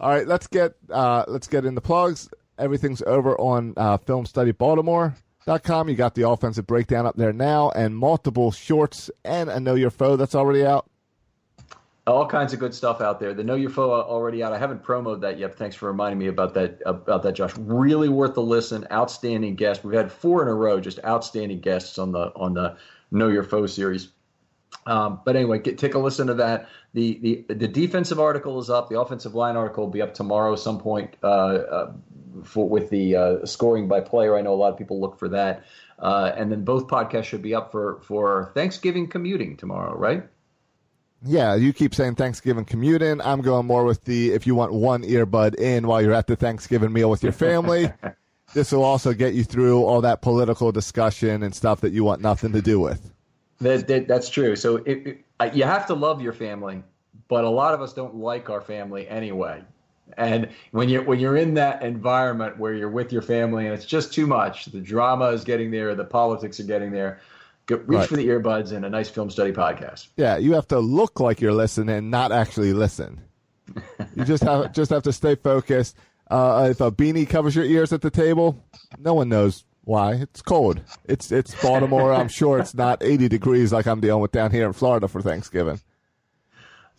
[0.00, 2.28] All right, let's get uh, let's get in the plugs.
[2.58, 5.88] Everything's over on uh, FilmStudyBaltimore.com.
[5.88, 9.90] You got the offensive breakdown up there now, and multiple shorts and a Know Your
[9.90, 10.88] Foe that's already out.
[12.06, 13.32] All kinds of good stuff out there.
[13.32, 14.52] The Know Your Foe already out.
[14.52, 15.56] I haven't promoted that yet.
[15.56, 16.82] Thanks for reminding me about that.
[16.84, 17.56] About that, Josh.
[17.56, 18.86] Really worth the listen.
[18.92, 19.84] Outstanding guest.
[19.84, 22.76] We've had four in a row, just outstanding guests on the on the
[23.10, 24.08] Know Your Foe series.
[24.86, 26.68] Um, but anyway, get, take a listen to that.
[26.92, 28.90] The, the the defensive article is up.
[28.90, 31.92] The offensive line article will be up tomorrow some point uh, uh,
[32.42, 34.36] for, with the uh, scoring by player.
[34.36, 35.64] I know a lot of people look for that.
[35.98, 40.24] Uh, and then both podcasts should be up for, for Thanksgiving commuting tomorrow, right?
[41.26, 43.20] Yeah, you keep saying Thanksgiving commuting.
[43.22, 46.36] I'm going more with the if you want one earbud in while you're at the
[46.36, 47.90] Thanksgiving meal with your family.
[48.54, 52.20] this will also get you through all that political discussion and stuff that you want
[52.20, 53.10] nothing to do with.
[53.60, 54.54] That, that that's true.
[54.56, 56.82] So it, it, you have to love your family,
[57.28, 59.62] but a lot of us don't like our family anyway.
[60.18, 63.86] And when you're when you're in that environment where you're with your family and it's
[63.86, 67.20] just too much, the drama is getting there, the politics are getting there.
[67.66, 68.08] Go, reach right.
[68.08, 70.08] for the earbuds and a nice film study podcast.
[70.16, 73.20] Yeah, you have to look like you're listening, and not actually listen.
[74.14, 75.96] you just have just have to stay focused.
[76.30, 78.62] Uh, if a beanie covers your ears at the table,
[78.98, 80.14] no one knows why?
[80.14, 80.80] It's cold.
[81.04, 82.12] It's it's Baltimore.
[82.12, 85.20] I'm sure it's not 80 degrees like I'm dealing with down here in Florida for
[85.22, 85.80] Thanksgiving.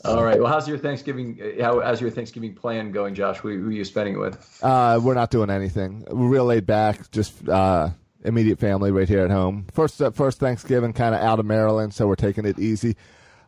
[0.04, 0.40] All right.
[0.40, 1.40] Well, how's your Thanksgiving?
[1.60, 3.38] How, how's your Thanksgiving plan going, Josh?
[3.38, 4.60] Who, who are you spending it with?
[4.62, 6.06] Uh, we're not doing anything.
[6.08, 7.10] We're real laid back.
[7.12, 7.90] Just uh,
[8.26, 9.68] immediate family right here at home.
[9.72, 12.96] First uh, first Thanksgiving, kind of out of Maryland, so we're taking it easy.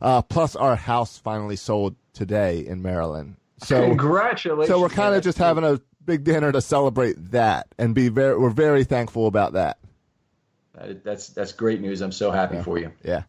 [0.01, 3.35] Uh, plus, our house finally sold today in Maryland.
[3.63, 4.67] So congratulations.
[4.67, 8.37] So we're kind of just having a big dinner to celebrate that, and be very
[8.37, 9.77] we're very thankful about that.
[11.03, 12.01] that's that's great news.
[12.01, 12.63] I'm so happy yeah.
[12.63, 12.91] for you.
[13.03, 13.23] Yeah.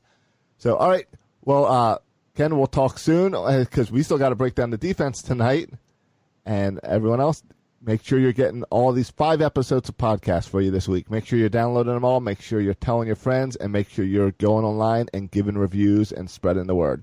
[0.59, 1.07] So all right,
[1.45, 1.99] well, uh,
[2.35, 5.71] Ken, we'll talk soon because uh, we still got to break down the defense tonight,
[6.45, 7.43] and everyone else.
[7.89, 11.11] Make sure you're getting all these five episodes of podcast for you this week.
[11.11, 12.20] Make sure you're downloading them all.
[12.20, 16.12] Make sure you're telling your friends, and make sure you're going online and giving reviews
[16.12, 17.03] and spreading the word.